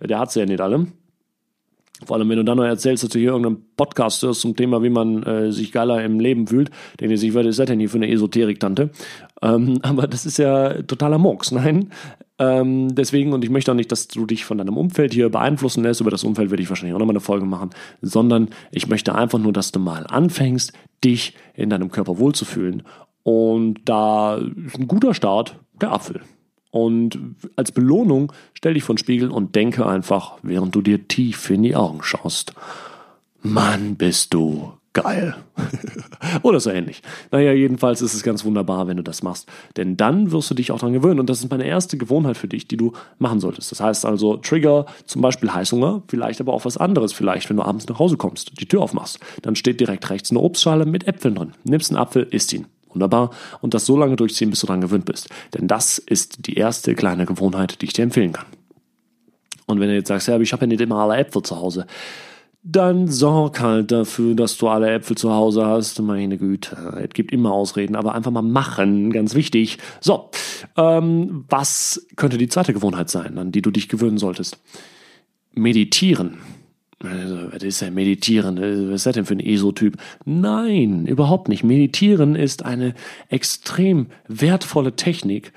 Der 0.00 0.18
hat 0.18 0.32
sie 0.32 0.40
ja 0.40 0.46
nicht 0.46 0.60
alle. 0.60 0.86
Vor 2.04 2.16
allem, 2.16 2.28
wenn 2.28 2.38
du 2.38 2.44
dann 2.44 2.56
noch 2.56 2.64
erzählst, 2.64 3.04
dass 3.04 3.10
du 3.10 3.20
hier 3.20 3.30
irgendeinen 3.30 3.64
Podcast 3.76 4.20
hörst 4.22 4.40
zum 4.40 4.56
Thema, 4.56 4.82
wie 4.82 4.90
man 4.90 5.22
äh, 5.22 5.52
sich 5.52 5.70
geiler 5.70 6.02
im 6.02 6.18
Leben 6.18 6.48
fühlt, 6.48 6.70
denke 7.00 7.14
ich 7.14 7.20
sich, 7.20 7.34
was 7.34 7.46
ist 7.46 7.58
das 7.60 7.66
denn 7.66 7.78
hier 7.78 7.88
für 7.88 7.98
eine 7.98 8.10
Esoterik-Tante? 8.10 8.90
Ähm, 9.42 9.78
aber 9.82 10.08
das 10.08 10.26
ist 10.26 10.38
ja 10.38 10.82
totaler 10.82 11.18
Murks, 11.18 11.52
nein? 11.52 11.90
Ähm, 12.40 12.94
deswegen, 12.96 13.32
und 13.32 13.44
ich 13.44 13.50
möchte 13.50 13.70
auch 13.70 13.76
nicht, 13.76 13.92
dass 13.92 14.08
du 14.08 14.26
dich 14.26 14.44
von 14.44 14.58
deinem 14.58 14.76
Umfeld 14.76 15.14
hier 15.14 15.28
beeinflussen 15.28 15.84
lässt, 15.84 16.00
über 16.00 16.10
das 16.10 16.24
Umfeld 16.24 16.50
werde 16.50 16.64
ich 16.64 16.68
wahrscheinlich 16.68 16.94
auch 16.94 16.98
nochmal 16.98 17.14
eine 17.14 17.20
Folge 17.20 17.46
machen, 17.46 17.70
sondern 18.02 18.48
ich 18.72 18.88
möchte 18.88 19.14
einfach 19.14 19.38
nur, 19.38 19.52
dass 19.52 19.70
du 19.70 19.78
mal 19.78 20.04
anfängst, 20.08 20.72
dich 21.04 21.34
in 21.54 21.70
deinem 21.70 21.92
Körper 21.92 22.18
wohlzufühlen. 22.18 22.82
Und 23.22 23.80
da 23.84 24.36
ist 24.36 24.78
ein 24.78 24.88
guter 24.88 25.14
Start 25.14 25.60
der 25.80 25.92
Apfel. 25.92 26.22
Und 26.74 27.20
als 27.54 27.70
Belohnung 27.70 28.32
stell 28.52 28.74
dich 28.74 28.82
vor 28.82 28.96
den 28.96 28.98
Spiegel 28.98 29.30
und 29.30 29.54
denke 29.54 29.86
einfach, 29.86 30.38
während 30.42 30.74
du 30.74 30.82
dir 30.82 31.06
tief 31.06 31.48
in 31.48 31.62
die 31.62 31.76
Augen 31.76 32.02
schaust, 32.02 32.52
Mann, 33.42 33.94
bist 33.94 34.34
du 34.34 34.72
geil. 34.92 35.36
Oder 36.42 36.58
so 36.58 36.70
ähnlich. 36.70 37.00
Naja, 37.30 37.52
jedenfalls 37.52 38.02
ist 38.02 38.14
es 38.14 38.24
ganz 38.24 38.44
wunderbar, 38.44 38.88
wenn 38.88 38.96
du 38.96 39.04
das 39.04 39.22
machst. 39.22 39.48
Denn 39.76 39.96
dann 39.96 40.32
wirst 40.32 40.50
du 40.50 40.54
dich 40.54 40.72
auch 40.72 40.80
daran 40.80 40.94
gewöhnen. 40.94 41.20
Und 41.20 41.30
das 41.30 41.38
ist 41.38 41.48
meine 41.48 41.64
erste 41.64 41.96
Gewohnheit 41.96 42.36
für 42.36 42.48
dich, 42.48 42.66
die 42.66 42.76
du 42.76 42.92
machen 43.20 43.38
solltest. 43.38 43.70
Das 43.70 43.78
heißt 43.78 44.04
also, 44.04 44.38
Trigger 44.38 44.86
zum 45.06 45.22
Beispiel 45.22 45.54
Heißhunger, 45.54 46.02
vielleicht 46.08 46.40
aber 46.40 46.54
auch 46.54 46.64
was 46.64 46.76
anderes. 46.76 47.12
Vielleicht, 47.12 47.50
wenn 47.50 47.56
du 47.56 47.62
abends 47.62 47.86
nach 47.86 48.00
Hause 48.00 48.16
kommst, 48.16 48.60
die 48.60 48.66
Tür 48.66 48.82
aufmachst, 48.82 49.20
dann 49.42 49.54
steht 49.54 49.78
direkt 49.78 50.10
rechts 50.10 50.32
eine 50.32 50.40
Obstschale 50.40 50.86
mit 50.86 51.06
Äpfeln 51.06 51.36
drin. 51.36 51.52
Nimmst 51.62 51.92
einen 51.92 52.00
Apfel, 52.00 52.26
isst 52.32 52.52
ihn. 52.52 52.66
Wunderbar. 52.94 53.30
Und 53.60 53.74
das 53.74 53.86
so 53.86 53.96
lange 53.96 54.16
durchziehen, 54.16 54.50
bis 54.50 54.60
du 54.60 54.66
daran 54.66 54.80
gewöhnt 54.80 55.04
bist. 55.04 55.28
Denn 55.52 55.68
das 55.68 55.98
ist 55.98 56.46
die 56.46 56.54
erste 56.54 56.94
kleine 56.94 57.26
Gewohnheit, 57.26 57.82
die 57.82 57.86
ich 57.86 57.92
dir 57.92 58.02
empfehlen 58.02 58.32
kann. 58.32 58.46
Und 59.66 59.80
wenn 59.80 59.88
du 59.88 59.94
jetzt 59.94 60.08
sagst, 60.08 60.28
ja, 60.28 60.34
aber 60.34 60.42
ich 60.42 60.52
habe 60.52 60.62
ja 60.62 60.66
nicht 60.68 60.80
immer 60.80 60.96
alle 60.96 61.16
Äpfel 61.16 61.42
zu 61.42 61.56
Hause, 61.56 61.86
dann 62.66 63.08
sorg 63.08 63.60
halt 63.60 63.92
dafür, 63.92 64.34
dass 64.34 64.56
du 64.56 64.68
alle 64.68 64.90
Äpfel 64.90 65.16
zu 65.18 65.30
Hause 65.30 65.66
hast. 65.66 66.00
Meine 66.00 66.38
Güte, 66.38 66.76
es 67.02 67.10
gibt 67.10 67.30
immer 67.30 67.52
Ausreden, 67.52 67.94
aber 67.94 68.14
einfach 68.14 68.30
mal 68.30 68.42
machen, 68.42 69.12
ganz 69.12 69.34
wichtig. 69.34 69.78
So, 70.00 70.30
ähm, 70.76 71.44
was 71.50 72.06
könnte 72.16 72.38
die 72.38 72.48
zweite 72.48 72.72
Gewohnheit 72.72 73.10
sein, 73.10 73.36
an 73.36 73.52
die 73.52 73.60
du 73.60 73.70
dich 73.70 73.90
gewöhnen 73.90 74.16
solltest? 74.16 74.58
Meditieren. 75.52 76.38
Also, 77.00 77.52
was 77.52 77.62
ist 77.62 77.82
denn 77.82 77.94
Meditieren? 77.94 78.56
Was 78.58 79.00
ist 79.00 79.06
das 79.06 79.14
denn 79.14 79.26
für 79.26 79.34
ein 79.34 79.40
ESO-Typ? 79.40 79.96
Nein, 80.24 81.06
überhaupt 81.06 81.48
nicht. 81.48 81.64
Meditieren 81.64 82.34
ist 82.36 82.64
eine 82.64 82.94
extrem 83.28 84.06
wertvolle 84.28 84.96
Technik, 84.96 85.52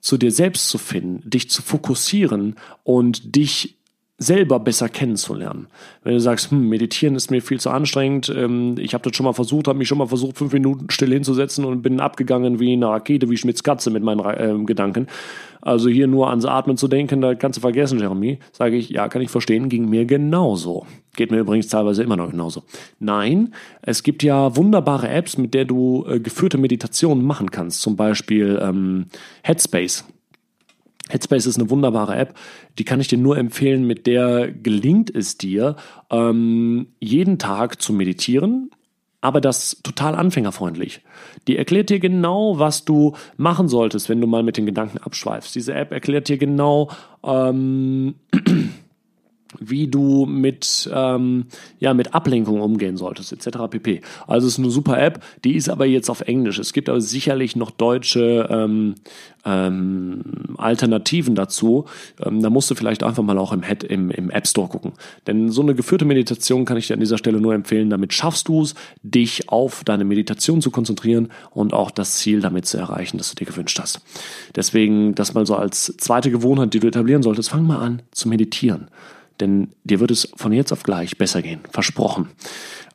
zu 0.00 0.16
dir 0.16 0.32
selbst 0.32 0.68
zu 0.68 0.78
finden, 0.78 1.28
dich 1.28 1.50
zu 1.50 1.62
fokussieren 1.62 2.56
und 2.84 3.36
dich 3.36 3.79
selber 4.22 4.60
besser 4.60 4.90
kennenzulernen. 4.90 5.66
Wenn 6.04 6.12
du 6.12 6.20
sagst, 6.20 6.50
hm, 6.50 6.68
meditieren 6.68 7.16
ist 7.16 7.30
mir 7.30 7.40
viel 7.40 7.58
zu 7.58 7.70
anstrengend, 7.70 8.32
ähm, 8.36 8.76
ich 8.78 8.92
habe 8.92 9.02
das 9.02 9.16
schon 9.16 9.24
mal 9.24 9.32
versucht, 9.32 9.66
habe 9.66 9.78
mich 9.78 9.88
schon 9.88 9.96
mal 9.96 10.06
versucht, 10.06 10.36
fünf 10.36 10.52
Minuten 10.52 10.90
still 10.90 11.10
hinzusetzen 11.10 11.64
und 11.64 11.80
bin 11.80 12.00
abgegangen 12.00 12.60
wie 12.60 12.74
eine 12.74 12.88
Rakete, 12.88 13.30
wie 13.30 13.38
Schmitz 13.38 13.62
Katze 13.62 13.90
mit 13.90 14.02
meinen 14.02 14.20
äh, 14.20 14.64
Gedanken. 14.66 15.06
Also 15.62 15.88
hier 15.88 16.06
nur 16.06 16.28
ans 16.28 16.44
Atmen 16.44 16.76
zu 16.76 16.86
denken, 16.86 17.22
da 17.22 17.34
kannst 17.34 17.56
du 17.56 17.60
vergessen, 17.62 17.98
Jeremy. 17.98 18.38
Sage 18.52 18.76
ich, 18.76 18.90
ja, 18.90 19.08
kann 19.08 19.22
ich 19.22 19.30
verstehen, 19.30 19.70
ging 19.70 19.88
mir 19.88 20.04
genauso. 20.04 20.86
Geht 21.16 21.30
mir 21.30 21.38
übrigens 21.38 21.68
teilweise 21.68 22.02
immer 22.02 22.16
noch 22.16 22.30
genauso. 22.30 22.62
Nein, 22.98 23.54
es 23.80 24.02
gibt 24.02 24.22
ja 24.22 24.54
wunderbare 24.54 25.08
Apps, 25.08 25.38
mit 25.38 25.54
der 25.54 25.64
du 25.64 26.04
äh, 26.06 26.20
geführte 26.20 26.58
Meditationen 26.58 27.24
machen 27.24 27.50
kannst. 27.50 27.80
Zum 27.80 27.96
Beispiel 27.96 28.60
ähm, 28.62 29.06
Headspace. 29.42 30.04
Headspace 31.10 31.46
ist 31.46 31.58
eine 31.58 31.70
wunderbare 31.70 32.16
App, 32.16 32.34
die 32.78 32.84
kann 32.84 33.00
ich 33.00 33.08
dir 33.08 33.18
nur 33.18 33.36
empfehlen, 33.36 33.86
mit 33.86 34.06
der 34.06 34.50
gelingt 34.50 35.14
es 35.14 35.36
dir, 35.36 35.76
ähm, 36.10 36.88
jeden 37.00 37.38
Tag 37.38 37.82
zu 37.82 37.92
meditieren, 37.92 38.70
aber 39.20 39.40
das 39.40 39.80
total 39.82 40.14
anfängerfreundlich. 40.14 41.02
Die 41.46 41.56
erklärt 41.56 41.90
dir 41.90 42.00
genau, 42.00 42.58
was 42.58 42.84
du 42.84 43.14
machen 43.36 43.68
solltest, 43.68 44.08
wenn 44.08 44.20
du 44.20 44.26
mal 44.26 44.42
mit 44.42 44.56
den 44.56 44.66
Gedanken 44.66 44.98
abschweifst. 44.98 45.54
Diese 45.54 45.74
App 45.74 45.92
erklärt 45.92 46.28
dir 46.28 46.38
genau, 46.38 46.90
ähm, 47.22 48.14
wie 49.58 49.88
du 49.88 50.26
mit, 50.26 50.88
ähm, 50.94 51.46
ja, 51.80 51.92
mit 51.94 52.14
Ablenkung 52.14 52.60
umgehen 52.60 52.96
solltest, 52.96 53.32
etc. 53.32 53.58
pp. 53.70 54.00
Also 54.26 54.46
es 54.46 54.54
ist 54.54 54.58
eine 54.58 54.70
super 54.70 55.00
App, 55.00 55.22
die 55.44 55.56
ist 55.56 55.68
aber 55.68 55.86
jetzt 55.86 56.08
auf 56.08 56.20
Englisch. 56.20 56.58
Es 56.58 56.72
gibt 56.72 56.88
aber 56.88 57.00
sicherlich 57.00 57.56
noch 57.56 57.70
deutsche 57.70 58.48
ähm, 58.50 58.94
ähm, 59.44 60.22
Alternativen 60.56 61.34
dazu. 61.34 61.86
Ähm, 62.24 62.42
da 62.42 62.50
musst 62.50 62.70
du 62.70 62.74
vielleicht 62.74 63.02
einfach 63.02 63.22
mal 63.22 63.38
auch 63.38 63.52
im, 63.52 63.62
Head, 63.62 63.82
im, 63.82 64.10
im 64.10 64.30
App 64.30 64.46
Store 64.46 64.68
gucken. 64.68 64.92
Denn 65.26 65.50
so 65.50 65.62
eine 65.62 65.74
geführte 65.74 66.04
Meditation 66.04 66.64
kann 66.64 66.76
ich 66.76 66.86
dir 66.86 66.94
an 66.94 67.00
dieser 67.00 67.18
Stelle 67.18 67.40
nur 67.40 67.54
empfehlen. 67.54 67.90
Damit 67.90 68.12
schaffst 68.12 68.48
du 68.48 68.62
es, 68.62 68.74
dich 69.02 69.48
auf 69.48 69.82
deine 69.84 70.04
Meditation 70.04 70.62
zu 70.62 70.70
konzentrieren 70.70 71.28
und 71.50 71.72
auch 71.72 71.90
das 71.90 72.18
Ziel 72.18 72.40
damit 72.40 72.66
zu 72.66 72.78
erreichen, 72.78 73.18
das 73.18 73.30
du 73.30 73.36
dir 73.36 73.50
gewünscht 73.50 73.78
hast. 73.80 74.00
Deswegen 74.54 75.14
das 75.14 75.34
mal 75.34 75.46
so 75.46 75.56
als 75.56 75.94
zweite 75.96 76.30
Gewohnheit, 76.30 76.72
die 76.74 76.80
du 76.80 76.86
etablieren 76.86 77.22
solltest, 77.22 77.50
fang 77.50 77.66
mal 77.66 77.78
an 77.78 78.02
zu 78.12 78.28
meditieren 78.28 78.88
denn 79.40 79.68
dir 79.84 80.00
wird 80.00 80.10
es 80.10 80.28
von 80.36 80.52
jetzt 80.52 80.72
auf 80.72 80.82
gleich 80.82 81.18
besser 81.18 81.42
gehen. 81.42 81.60
Versprochen. 81.70 82.28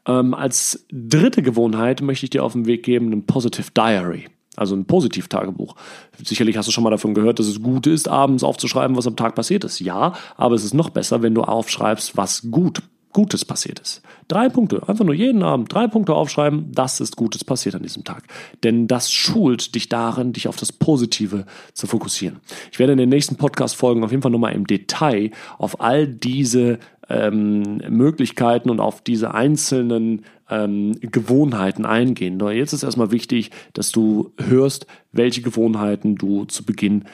Ähm, 0.08 0.34
als 0.34 0.86
dritte 0.92 1.42
Gewohnheit 1.42 2.02
möchte 2.02 2.26
ich 2.26 2.30
dir 2.30 2.44
auf 2.44 2.54
den 2.54 2.66
Weg 2.66 2.84
geben 2.84 3.12
ein 3.12 3.26
Positive 3.26 3.72
Diary. 3.76 4.28
Also 4.56 4.76
ein 4.76 4.86
Positiv-Tagebuch. 4.86 5.76
Sicherlich 6.24 6.56
hast 6.58 6.68
du 6.68 6.72
schon 6.72 6.84
mal 6.84 6.90
davon 6.90 7.14
gehört, 7.14 7.40
dass 7.40 7.48
es 7.48 7.62
gut 7.62 7.88
ist, 7.88 8.08
abends 8.08 8.44
aufzuschreiben, 8.44 8.96
was 8.96 9.08
am 9.08 9.18
Tag 9.18 9.36
passiert 9.36 9.66
ist. 9.66 9.80
Ja, 9.80 10.14
aber 10.38 10.56
es 10.56 10.64
ist 10.64 10.74
noch 10.74 10.90
besser, 10.90 11.22
wenn 11.22 11.36
du 11.36 11.44
aufschreibst, 11.44 12.16
was 12.16 12.50
gut 12.52 12.82
Gutes 13.15 13.45
passiert 13.45 13.80
ist. 13.80 14.01
Drei 14.28 14.49
Punkte, 14.49 14.89
einfach 14.89 15.06
nur 15.06 15.15
jeden 15.15 15.41
Abend 15.41 15.73
drei 15.73 15.88
Punkte 15.88 16.13
aufschreiben, 16.13 16.73
das 16.73 16.99
ist 16.99 17.15
Gutes 17.15 17.45
passiert 17.45 17.73
an 17.73 17.82
diesem 17.82 18.04
Tag. 18.04 18.23
Denn 18.65 18.88
das 18.88 19.10
schult 19.10 19.73
dich 19.73 19.88
darin, 19.88 20.34
dich 20.34 20.49
auf 20.49 20.58
das 20.58 20.73
Positive 20.73 21.45
zu 21.71 21.88
fokussieren. 21.88 22.41
Ich 22.73 22.78
werde 22.78 22.91
in 22.91 22.97
den 22.97 23.08
nächsten 23.08 23.38
Podcast-Folgen 23.38 24.04
auf 24.04 24.12
jeden 24.12 24.21
Fall 24.21 24.32
nochmal 24.32 24.51
im 24.51 24.67
Detail 24.67 25.32
auf 25.58 25.80
all 25.80 26.10
diese 26.10 26.80
ähm, 27.08 27.78
Möglichkeiten 27.88 28.69
und 28.69 28.82
auf 28.82 29.01
diese 29.01 29.34
einzelnen 29.34 30.25
ähm, 30.49 30.99
Gewohnheiten 30.99 31.86
eingehen. 31.86 32.38
Doch 32.38 32.51
jetzt 32.51 32.73
ist 32.73 32.84
erstmal 32.84 33.12
wichtig, 33.12 33.51
dass 33.71 33.93
du 33.93 34.34
hörst, 34.38 34.88
welche 35.13 35.41
Gewohnheiten 35.41 36.17
du 36.17 36.43
zu 36.43 36.65
Beginn 36.65 37.06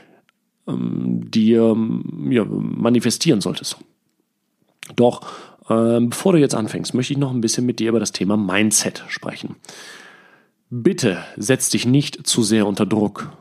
ähm, 0.67 1.29
dir 1.29 1.77
ja, 2.31 2.43
manifestieren 2.45 3.39
solltest. 3.39 3.77
Doch 4.95 5.21
ähm, 5.71 6.09
bevor 6.09 6.33
du 6.33 6.39
jetzt 6.39 6.55
anfängst, 6.55 6.93
möchte 6.93 7.13
ich 7.13 7.19
noch 7.19 7.31
ein 7.31 7.41
bisschen 7.41 7.65
mit 7.65 7.79
dir 7.79 7.89
über 7.89 7.99
das 7.99 8.11
Thema 8.11 8.37
Mindset 8.37 9.03
sprechen. 9.07 9.55
Bitte 10.69 11.23
setz 11.37 11.69
dich 11.69 11.85
nicht 11.85 12.25
zu 12.27 12.43
sehr 12.43 12.67
unter 12.67 12.85
Druck. 12.85 13.31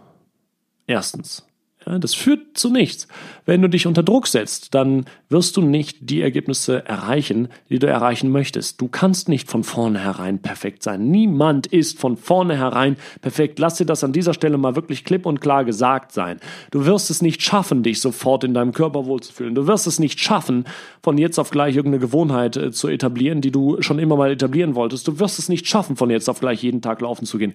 Erstens, 0.87 1.47
ja, 1.87 1.99
das 1.99 2.15
führt 2.15 2.59
zu 2.59 2.71
nichts. 2.71 3.09
Wenn 3.47 3.63
du 3.63 3.69
dich 3.69 3.87
unter 3.87 4.03
Druck 4.03 4.27
setzt, 4.27 4.75
dann 4.75 5.07
wirst 5.31 5.57
du 5.57 5.63
nicht 5.63 6.11
die 6.11 6.21
Ergebnisse 6.21 6.85
erreichen, 6.87 7.49
die 7.71 7.79
du 7.79 7.87
erreichen 7.87 8.31
möchtest. 8.31 8.81
Du 8.83 8.89
kannst 8.89 9.31
nicht 9.31 9.49
von 9.49 9.65
vornherein 9.65 10.41
perfekt 10.41 10.83
sein. 10.83 11.11
Niemand 11.11 11.67
ist 11.67 11.99
von 11.99 12.19
vornherein 12.19 12.97
perfekt. 13.23 13.59
Lass 13.59 13.77
dir 13.77 13.87
das 13.87 14.05
an 14.05 14.13
dieser 14.13 14.35
Stelle 14.35 14.59
mal 14.59 14.77
wirklich 14.77 15.05
klipp 15.05 15.25
und 15.25 15.41
klar 15.41 15.65
gesagt 15.65 16.13
sein. 16.13 16.39
Du 16.71 16.85
wirst 16.85 17.09
es 17.09 17.23
nicht 17.23 17.43
schaffen, 17.43 17.83
dich 17.83 18.01
sofort 18.01 18.45
in 18.45 18.53
deinem 18.53 18.73
Körper 18.73 19.07
wohlzufühlen. 19.07 19.55
Du 19.55 19.67
wirst 19.67 19.87
es 19.87 19.99
nicht 19.99 20.21
schaffen, 20.21 20.67
von 21.03 21.17
jetzt 21.17 21.39
auf 21.39 21.51
gleich 21.51 21.77
irgendeine 21.77 22.01
Gewohnheit 22.01 22.57
äh, 22.57 22.73
zu 22.73 22.89
etablieren, 22.89 23.41
die 23.41 23.53
du 23.53 23.81
schon 23.81 23.99
immer 23.99 24.17
mal 24.17 24.31
etablieren 24.31 24.75
wolltest. 24.75 25.09
Du 25.09 25.19
wirst 25.19 25.39
es 25.39 25.49
nicht 25.49 25.67
schaffen, 25.67 25.97
von 25.97 26.11
jetzt 26.11 26.29
auf 26.29 26.41
gleich 26.41 26.63
jeden 26.63 26.83
Tag 26.83 27.01
laufen 27.01 27.25
zu 27.25 27.39
gehen. 27.39 27.55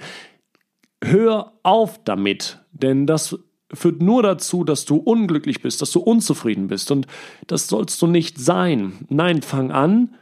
Hör 1.03 1.53
auf 1.61 2.03
damit, 2.03 2.59
denn 2.71 3.05
das 3.05 3.37
führt 3.73 4.01
nur 4.01 4.23
dazu, 4.23 4.63
dass 4.63 4.85
du 4.85 4.97
unglücklich 4.97 5.61
bist, 5.61 5.81
dass 5.81 5.91
du 5.91 5.99
unzufrieden 5.99 6.67
bist. 6.67 6.91
Und 6.91 7.07
das 7.47 7.67
sollst 7.67 8.01
du 8.01 8.07
nicht 8.07 8.39
sein. 8.39 9.05
Nein, 9.09 9.41
fang 9.41 9.71
an, 9.71 10.15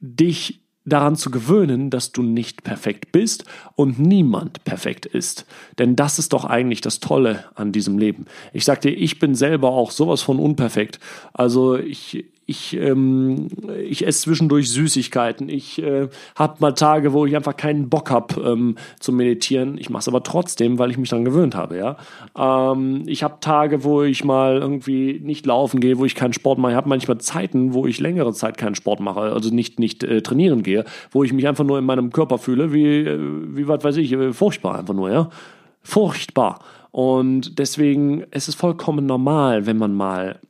dich 0.00 0.60
daran 0.84 1.16
zu 1.16 1.30
gewöhnen, 1.30 1.90
dass 1.90 2.12
du 2.12 2.22
nicht 2.22 2.64
perfekt 2.64 3.12
bist 3.12 3.44
und 3.76 3.98
niemand 3.98 4.64
perfekt 4.64 5.06
ist. 5.06 5.46
Denn 5.78 5.94
das 5.94 6.18
ist 6.18 6.32
doch 6.32 6.44
eigentlich 6.44 6.80
das 6.80 7.00
Tolle 7.00 7.44
an 7.54 7.72
diesem 7.72 7.98
Leben. 7.98 8.26
Ich 8.52 8.64
sag 8.64 8.80
dir, 8.80 8.90
ich 8.90 9.18
bin 9.18 9.34
selber 9.34 9.70
auch 9.70 9.90
sowas 9.90 10.22
von 10.22 10.38
unperfekt. 10.38 10.98
Also 11.32 11.76
ich, 11.76 12.24
ich, 12.50 12.76
ähm, 12.76 13.46
ich 13.80 14.04
esse 14.04 14.22
zwischendurch 14.22 14.70
Süßigkeiten. 14.70 15.48
Ich 15.48 15.80
äh, 15.80 16.08
habe 16.34 16.56
mal 16.58 16.72
Tage, 16.72 17.12
wo 17.12 17.24
ich 17.24 17.36
einfach 17.36 17.56
keinen 17.56 17.88
Bock 17.88 18.10
habe 18.10 18.40
ähm, 18.42 18.74
zu 18.98 19.12
meditieren. 19.12 19.78
Ich 19.78 19.88
mache 19.88 20.00
es 20.00 20.08
aber 20.08 20.24
trotzdem, 20.24 20.78
weil 20.80 20.90
ich 20.90 20.98
mich 20.98 21.10
daran 21.10 21.24
gewöhnt 21.24 21.54
habe. 21.54 21.78
Ja? 21.78 21.96
Ähm, 22.36 23.04
ich 23.06 23.22
habe 23.22 23.36
Tage, 23.40 23.84
wo 23.84 24.02
ich 24.02 24.24
mal 24.24 24.58
irgendwie 24.58 25.20
nicht 25.22 25.46
laufen 25.46 25.78
gehe, 25.80 25.98
wo 25.98 26.04
ich 26.04 26.16
keinen 26.16 26.32
Sport 26.32 26.58
mache. 26.58 26.72
Ich 26.72 26.76
habe 26.76 26.88
manchmal 26.88 27.18
Zeiten, 27.18 27.72
wo 27.72 27.86
ich 27.86 28.00
längere 28.00 28.32
Zeit 28.32 28.58
keinen 28.58 28.74
Sport 28.74 28.98
mache, 28.98 29.20
also 29.20 29.54
nicht, 29.54 29.78
nicht 29.78 30.02
äh, 30.02 30.20
trainieren 30.20 30.64
gehe, 30.64 30.84
wo 31.12 31.22
ich 31.22 31.32
mich 31.32 31.46
einfach 31.46 31.64
nur 31.64 31.78
in 31.78 31.84
meinem 31.84 32.10
Körper 32.10 32.38
fühle, 32.38 32.72
wie, 32.72 32.84
äh, 32.84 33.18
wie 33.20 33.68
was 33.68 33.84
weiß 33.84 33.96
ich, 33.98 34.12
äh, 34.12 34.32
furchtbar 34.32 34.76
einfach 34.76 34.94
nur. 34.94 35.10
Ja? 35.10 35.30
Furchtbar. 35.82 36.58
Und 36.90 37.60
deswegen 37.60 38.24
es 38.32 38.42
ist 38.42 38.48
es 38.48 38.54
vollkommen 38.56 39.06
normal, 39.06 39.66
wenn 39.66 39.78
man 39.78 39.94
mal 39.94 40.40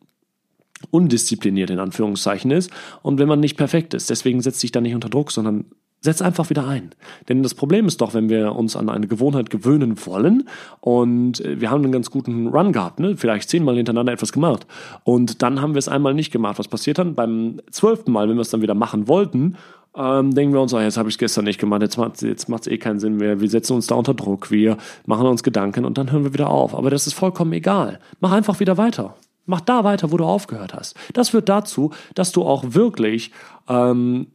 undiszipliniert 0.91 1.71
in 1.71 1.79
Anführungszeichen 1.79 2.51
ist 2.51 2.71
und 3.03 3.19
wenn 3.19 3.29
man 3.29 3.41
nicht 3.41 3.57
perfekt 3.57 3.95
ist. 3.95 4.11
Deswegen 4.11 4.41
setzt 4.41 4.61
sich 4.61 4.73
da 4.73 4.81
nicht 4.81 4.95
unter 4.95 5.09
Druck, 5.09 5.31
sondern 5.31 5.67
setzt 6.01 6.23
einfach 6.23 6.49
wieder 6.49 6.67
ein. 6.67 6.91
Denn 7.29 7.43
das 7.43 7.55
Problem 7.55 7.87
ist 7.87 8.01
doch, 8.01 8.15
wenn 8.15 8.29
wir 8.31 8.57
uns 8.57 8.75
an 8.75 8.89
eine 8.89 9.07
Gewohnheit 9.07 9.51
gewöhnen 9.51 9.95
wollen 10.07 10.49
und 10.81 11.45
äh, 11.45 11.61
wir 11.61 11.71
haben 11.71 11.83
einen 11.83 11.93
ganz 11.93 12.11
guten 12.11 12.49
Run 12.49 12.73
gehabt, 12.73 13.01
ne? 13.01 13.17
vielleicht 13.17 13.51
zehnmal 13.51 13.77
hintereinander 13.77 14.13
etwas 14.13 14.33
gemacht 14.33 14.67
und 15.05 15.43
dann 15.43 15.61
haben 15.61 15.75
wir 15.75 15.79
es 15.79 15.89
einmal 15.89 16.15
nicht 16.15 16.31
gemacht. 16.31 16.59
Was 16.59 16.69
passiert 16.69 16.99
dann? 16.99 17.15
Beim 17.15 17.61
zwölften 17.71 18.13
Mal, 18.13 18.29
wenn 18.29 18.37
wir 18.37 18.43
es 18.43 18.51
dann 18.51 18.63
wieder 18.63 18.75
machen 18.75 19.09
wollten, 19.09 19.57
ähm, 19.95 20.35
denken 20.35 20.55
wir 20.55 20.63
uns, 20.63 20.73
oh, 20.73 20.81
jetzt 20.81 20.97
habe 20.97 21.09
ich 21.09 21.17
es 21.17 21.19
gestern 21.19 21.45
nicht 21.45 21.61
gemacht, 21.61 21.83
jetzt 21.83 21.99
macht 21.99 22.15
es 22.15 22.21
jetzt 22.23 22.49
macht's 22.49 22.69
eh 22.69 22.79
keinen 22.79 23.01
Sinn 23.01 23.17
mehr, 23.17 23.41
wir 23.41 23.51
setzen 23.51 23.75
uns 23.75 23.87
da 23.87 23.97
unter 23.97 24.15
Druck, 24.15 24.51
wir 24.51 24.79
machen 25.05 25.27
uns 25.27 25.43
Gedanken 25.43 25.85
und 25.85 25.99
dann 25.99 26.11
hören 26.13 26.25
wir 26.25 26.33
wieder 26.33 26.49
auf. 26.49 26.75
Aber 26.75 26.91
das 26.91 27.07
ist 27.07 27.15
vollkommen 27.15 27.53
egal. 27.53 27.99
Mach 28.21 28.33
einfach 28.33 28.61
wieder 28.61 28.79
weiter. 28.79 29.17
Mach 29.51 29.61
da 29.61 29.83
weiter, 29.83 30.13
wo 30.13 30.17
du 30.17 30.25
aufgehört 30.25 30.75
hast. 30.75 30.95
Das 31.13 31.31
führt 31.31 31.49
dazu, 31.49 31.91
dass 32.15 32.31
du 32.31 32.45
auch 32.45 32.63
wirklich 32.69 33.33
ähm, 33.69 34.29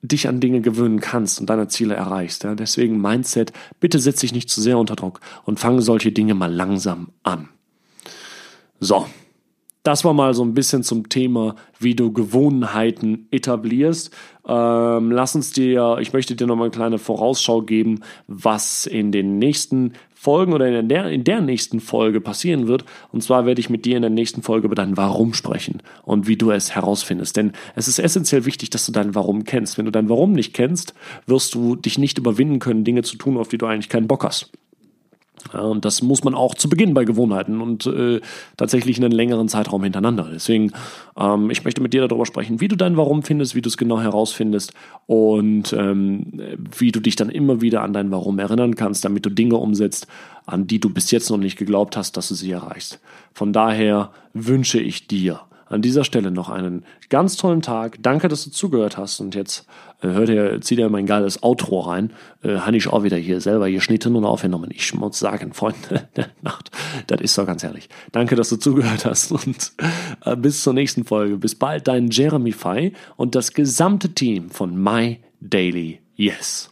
dich 0.00 0.28
an 0.28 0.38
Dinge 0.38 0.60
gewöhnen 0.60 1.00
kannst 1.00 1.40
und 1.40 1.50
deine 1.50 1.66
Ziele 1.66 1.94
erreichst. 1.94 2.44
Ja? 2.44 2.54
Deswegen 2.54 3.00
Mindset, 3.00 3.52
bitte 3.80 3.98
setz 3.98 4.20
dich 4.20 4.32
nicht 4.32 4.48
zu 4.48 4.60
sehr 4.60 4.78
unter 4.78 4.94
Druck 4.94 5.18
und 5.44 5.58
fange 5.58 5.82
solche 5.82 6.12
Dinge 6.12 6.34
mal 6.34 6.54
langsam 6.54 7.08
an. 7.24 7.48
So, 8.78 9.06
das 9.82 10.04
war 10.04 10.12
mal 10.12 10.34
so 10.34 10.44
ein 10.44 10.54
bisschen 10.54 10.84
zum 10.84 11.08
Thema, 11.08 11.56
wie 11.80 11.96
du 11.96 12.12
Gewohnheiten 12.12 13.26
etablierst. 13.32 14.14
Ähm, 14.46 15.10
lass 15.10 15.34
uns 15.34 15.52
dir, 15.52 15.96
ich 16.00 16.12
möchte 16.12 16.36
dir 16.36 16.46
noch 16.46 16.56
mal 16.56 16.64
eine 16.64 16.70
kleine 16.70 16.98
Vorausschau 16.98 17.62
geben, 17.62 18.00
was 18.28 18.86
in 18.86 19.10
den 19.10 19.38
nächsten 19.38 19.94
Folgen 20.20 20.52
oder 20.52 20.68
in 20.68 20.88
der, 20.90 21.06
in 21.06 21.24
der 21.24 21.40
nächsten 21.40 21.80
Folge 21.80 22.20
passieren 22.20 22.68
wird. 22.68 22.84
Und 23.10 23.22
zwar 23.22 23.46
werde 23.46 23.58
ich 23.58 23.70
mit 23.70 23.86
dir 23.86 23.96
in 23.96 24.02
der 24.02 24.10
nächsten 24.10 24.42
Folge 24.42 24.66
über 24.66 24.74
dein 24.74 24.98
Warum 24.98 25.32
sprechen 25.32 25.82
und 26.04 26.28
wie 26.28 26.36
du 26.36 26.50
es 26.50 26.74
herausfindest. 26.74 27.38
Denn 27.38 27.52
es 27.74 27.88
ist 27.88 27.98
essentiell 27.98 28.44
wichtig, 28.44 28.68
dass 28.68 28.84
du 28.84 28.92
dein 28.92 29.14
Warum 29.14 29.44
kennst. 29.44 29.78
Wenn 29.78 29.86
du 29.86 29.90
dein 29.90 30.10
Warum 30.10 30.32
nicht 30.32 30.52
kennst, 30.52 30.92
wirst 31.24 31.54
du 31.54 31.74
dich 31.74 31.96
nicht 31.96 32.18
überwinden 32.18 32.58
können, 32.58 32.84
Dinge 32.84 33.02
zu 33.02 33.16
tun, 33.16 33.38
auf 33.38 33.48
die 33.48 33.56
du 33.56 33.64
eigentlich 33.64 33.88
keinen 33.88 34.08
Bock 34.08 34.22
hast. 34.24 34.52
Und 35.52 35.84
das 35.84 36.02
muss 36.02 36.24
man 36.24 36.34
auch 36.34 36.54
zu 36.54 36.68
Beginn 36.68 36.94
bei 36.94 37.04
Gewohnheiten 37.04 37.60
und 37.60 37.86
äh, 37.86 38.20
tatsächlich 38.56 38.98
in 38.98 39.04
einen 39.04 39.12
längeren 39.12 39.48
Zeitraum 39.48 39.82
hintereinander. 39.82 40.28
Deswegen, 40.32 40.72
ähm, 41.18 41.50
ich 41.50 41.64
möchte 41.64 41.80
mit 41.80 41.92
dir 41.92 42.06
darüber 42.06 42.26
sprechen, 42.26 42.60
wie 42.60 42.68
du 42.68 42.76
dein 42.76 42.96
Warum 42.96 43.22
findest, 43.22 43.54
wie 43.54 43.62
du 43.62 43.68
es 43.68 43.76
genau 43.76 44.00
herausfindest 44.00 44.72
und 45.06 45.72
ähm, 45.72 46.26
wie 46.76 46.92
du 46.92 47.00
dich 47.00 47.16
dann 47.16 47.30
immer 47.30 47.60
wieder 47.60 47.82
an 47.82 47.92
dein 47.92 48.10
Warum 48.10 48.38
erinnern 48.38 48.74
kannst, 48.74 49.04
damit 49.04 49.26
du 49.26 49.30
Dinge 49.30 49.56
umsetzt, 49.56 50.06
an 50.46 50.66
die 50.66 50.80
du 50.80 50.90
bis 50.90 51.10
jetzt 51.10 51.30
noch 51.30 51.38
nicht 51.38 51.58
geglaubt 51.58 51.96
hast, 51.96 52.16
dass 52.16 52.28
du 52.28 52.34
sie 52.34 52.50
erreichst. 52.50 53.00
Von 53.32 53.52
daher 53.52 54.10
wünsche 54.34 54.80
ich 54.80 55.06
dir 55.06 55.40
an 55.70 55.80
dieser 55.82 56.04
Stelle 56.04 56.30
noch 56.30 56.50
einen 56.50 56.84
ganz 57.08 57.36
tollen 57.36 57.62
Tag. 57.62 57.98
Danke, 58.02 58.28
dass 58.28 58.44
du 58.44 58.50
zugehört 58.50 58.98
hast. 58.98 59.20
Und 59.20 59.34
jetzt 59.34 59.66
äh, 60.02 60.08
hört 60.08 60.28
ihr, 60.28 60.60
zieht 60.60 60.78
ihr 60.78 60.88
mein 60.90 61.06
geiles 61.06 61.42
Outro 61.42 61.80
rein. 61.80 62.12
Äh, 62.42 62.56
Habe 62.56 62.76
ich 62.76 62.88
auch 62.88 63.04
wieder 63.04 63.16
hier 63.16 63.40
selber 63.40 63.70
geschnitten 63.70 64.16
und 64.16 64.24
aufgenommen. 64.24 64.70
Ich 64.74 64.92
muss 64.94 65.18
sagen, 65.18 65.54
Freunde 65.54 66.08
der 66.16 66.26
Nacht, 66.42 66.70
das 67.06 67.20
ist 67.20 67.38
doch 67.38 67.46
ganz 67.46 67.62
herrlich. 67.62 67.88
Danke, 68.12 68.36
dass 68.36 68.50
du 68.50 68.56
zugehört 68.56 69.06
hast 69.06 69.32
und 69.32 69.72
äh, 70.24 70.36
bis 70.36 70.62
zur 70.62 70.74
nächsten 70.74 71.04
Folge. 71.04 71.38
Bis 71.38 71.54
bald, 71.54 71.88
dein 71.88 72.10
Jeremy 72.10 72.52
Fay 72.52 72.92
und 73.16 73.34
das 73.34 73.52
gesamte 73.52 74.10
Team 74.10 74.50
von 74.50 74.76
My 74.76 75.20
Daily 75.40 76.00
Yes. 76.16 76.70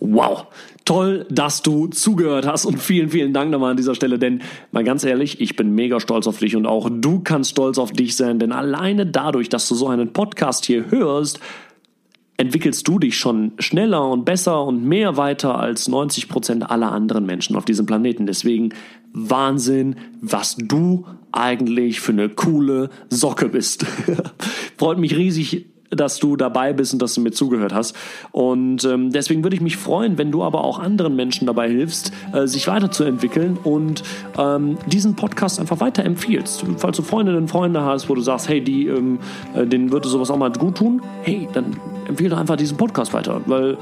Wow, 0.00 0.48
toll, 0.92 1.24
dass 1.30 1.62
du 1.62 1.86
zugehört 1.86 2.46
hast 2.46 2.66
und 2.66 2.78
vielen, 2.78 3.08
vielen 3.08 3.32
Dank 3.32 3.50
nochmal 3.50 3.70
an 3.70 3.78
dieser 3.78 3.94
Stelle, 3.94 4.18
denn 4.18 4.42
mal 4.72 4.84
ganz 4.84 5.04
ehrlich, 5.04 5.40
ich 5.40 5.56
bin 5.56 5.74
mega 5.74 6.00
stolz 6.00 6.26
auf 6.26 6.38
dich 6.38 6.54
und 6.54 6.66
auch 6.66 6.90
du 6.92 7.20
kannst 7.20 7.52
stolz 7.52 7.78
auf 7.78 7.92
dich 7.92 8.14
sein, 8.14 8.38
denn 8.38 8.52
alleine 8.52 9.06
dadurch, 9.06 9.48
dass 9.48 9.66
du 9.70 9.74
so 9.74 9.88
einen 9.88 10.12
Podcast 10.12 10.66
hier 10.66 10.90
hörst, 10.90 11.40
entwickelst 12.36 12.86
du 12.86 12.98
dich 12.98 13.16
schon 13.16 13.52
schneller 13.58 14.06
und 14.06 14.26
besser 14.26 14.64
und 14.64 14.84
mehr 14.84 15.16
weiter 15.16 15.58
als 15.58 15.88
90 15.88 16.28
Prozent 16.28 16.70
aller 16.70 16.92
anderen 16.92 17.24
Menschen 17.24 17.56
auf 17.56 17.64
diesem 17.64 17.86
Planeten. 17.86 18.26
Deswegen 18.26 18.74
Wahnsinn, 19.14 19.96
was 20.20 20.56
du 20.56 21.06
eigentlich 21.30 22.00
für 22.00 22.12
eine 22.12 22.28
coole 22.28 22.90
Socke 23.08 23.48
bist. 23.48 23.86
Freut 24.76 24.98
mich 24.98 25.16
riesig, 25.16 25.71
dass 25.94 26.18
du 26.18 26.36
dabei 26.36 26.72
bist 26.72 26.92
und 26.92 27.02
dass 27.02 27.14
du 27.14 27.20
mir 27.20 27.32
zugehört 27.32 27.74
hast. 27.74 27.96
Und 28.32 28.84
ähm, 28.84 29.10
deswegen 29.10 29.42
würde 29.42 29.56
ich 29.56 29.62
mich 29.62 29.76
freuen, 29.76 30.18
wenn 30.18 30.32
du 30.32 30.42
aber 30.42 30.64
auch 30.64 30.78
anderen 30.78 31.14
Menschen 31.16 31.46
dabei 31.46 31.68
hilfst, 31.68 32.12
äh, 32.32 32.46
sich 32.46 32.66
weiterzuentwickeln 32.66 33.58
und 33.62 34.02
ähm, 34.38 34.78
diesen 34.86 35.14
Podcast 35.16 35.60
einfach 35.60 35.80
weiterempfiehlst. 35.80 36.64
Falls 36.78 36.96
du 36.96 37.02
Freundinnen 37.02 37.42
und 37.42 37.48
Freunde 37.48 37.82
hast, 37.84 38.08
wo 38.08 38.14
du 38.14 38.20
sagst, 38.20 38.48
hey, 38.48 38.62
die, 38.62 38.86
ähm, 38.86 39.18
äh, 39.54 39.66
denen 39.66 39.92
würde 39.92 40.08
sowas 40.08 40.30
auch 40.30 40.36
mal 40.36 40.50
gut 40.52 40.76
tun, 40.76 41.02
hey, 41.22 41.48
dann 41.52 41.76
empfehle 42.08 42.30
doch 42.30 42.38
einfach 42.38 42.56
diesen 42.56 42.76
Podcast 42.76 43.12
weiter, 43.12 43.40
weil 43.46 43.76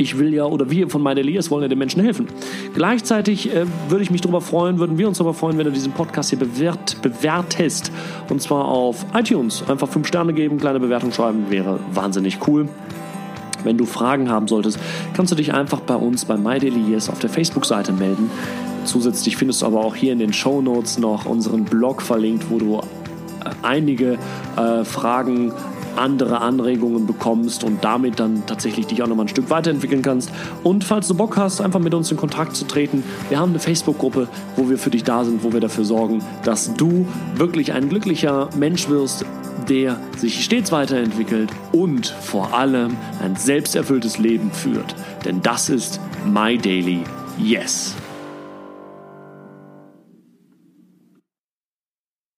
ich 0.00 0.18
will 0.18 0.32
ja, 0.32 0.44
oder 0.44 0.70
wir 0.70 0.88
von 0.88 1.02
meine 1.02 1.20
Elias 1.20 1.50
wollen 1.50 1.62
ja 1.62 1.68
den 1.68 1.78
Menschen 1.78 2.02
helfen. 2.02 2.26
Gleichzeitig 2.74 3.54
äh, 3.54 3.66
würde 3.88 4.02
ich 4.02 4.10
mich 4.10 4.22
darüber 4.22 4.40
freuen, 4.40 4.78
würden 4.78 4.96
wir 4.96 5.06
uns 5.06 5.18
darüber 5.18 5.34
freuen, 5.34 5.58
wenn 5.58 5.66
du 5.66 5.72
diesen 5.72 5.92
Podcast 5.92 6.30
hier 6.30 6.38
bewert, 6.38 7.00
bewertest. 7.02 7.92
Und 8.28 8.40
zwar 8.40 8.64
auf 8.64 9.04
iTunes. 9.14 9.62
Einfach 9.68 9.88
fünf 9.88 10.06
Sterne 10.06 10.32
geben, 10.32 10.58
kleine 10.58 10.80
Bewertung 10.80 11.12
schreiben, 11.12 11.50
wäre 11.50 11.80
wahnsinnig 11.92 12.38
cool. 12.48 12.68
Wenn 13.62 13.76
du 13.76 13.84
Fragen 13.84 14.30
haben 14.30 14.48
solltest, 14.48 14.78
kannst 15.12 15.32
du 15.32 15.36
dich 15.36 15.52
einfach 15.52 15.80
bei 15.80 15.96
uns 15.96 16.24
bei 16.24 16.36
MyDailyYes 16.38 17.10
auf 17.10 17.18
der 17.18 17.28
Facebook-Seite 17.28 17.92
melden. 17.92 18.30
Zusätzlich 18.84 19.36
findest 19.36 19.60
du 19.60 19.66
aber 19.66 19.84
auch 19.84 19.94
hier 19.94 20.14
in 20.14 20.18
den 20.18 20.32
Show 20.32 20.62
Notes 20.62 20.98
noch 20.98 21.26
unseren 21.26 21.64
Blog 21.64 22.00
verlinkt, 22.00 22.46
wo 22.48 22.58
du 22.58 22.78
äh, 22.78 23.50
einige 23.62 24.16
äh, 24.56 24.84
Fragen 24.84 25.52
andere 26.00 26.40
Anregungen 26.40 27.06
bekommst 27.06 27.64
und 27.64 27.84
damit 27.84 28.18
dann 28.18 28.44
tatsächlich 28.46 28.86
dich 28.86 29.02
auch 29.02 29.06
nochmal 29.06 29.26
ein 29.26 29.28
Stück 29.28 29.50
weiterentwickeln 29.50 30.02
kannst. 30.02 30.30
Und 30.64 30.84
falls 30.84 31.08
du 31.08 31.14
Bock 31.14 31.36
hast, 31.36 31.60
einfach 31.60 31.80
mit 31.80 31.94
uns 31.94 32.10
in 32.10 32.16
Kontakt 32.16 32.56
zu 32.56 32.66
treten, 32.66 33.04
wir 33.28 33.38
haben 33.38 33.50
eine 33.50 33.60
Facebook-Gruppe, 33.60 34.28
wo 34.56 34.68
wir 34.68 34.78
für 34.78 34.90
dich 34.90 35.04
da 35.04 35.24
sind, 35.24 35.44
wo 35.44 35.52
wir 35.52 35.60
dafür 35.60 35.84
sorgen, 35.84 36.22
dass 36.44 36.74
du 36.74 37.06
wirklich 37.36 37.72
ein 37.72 37.88
glücklicher 37.88 38.48
Mensch 38.56 38.88
wirst, 38.88 39.24
der 39.68 39.98
sich 40.16 40.44
stets 40.44 40.72
weiterentwickelt 40.72 41.50
und 41.72 42.06
vor 42.06 42.54
allem 42.54 42.96
ein 43.22 43.36
selbsterfülltes 43.36 44.18
Leben 44.18 44.50
führt. 44.50 44.94
Denn 45.24 45.42
das 45.42 45.68
ist 45.68 46.00
My 46.24 46.56
Daily 46.56 47.04
Yes. 47.38 47.94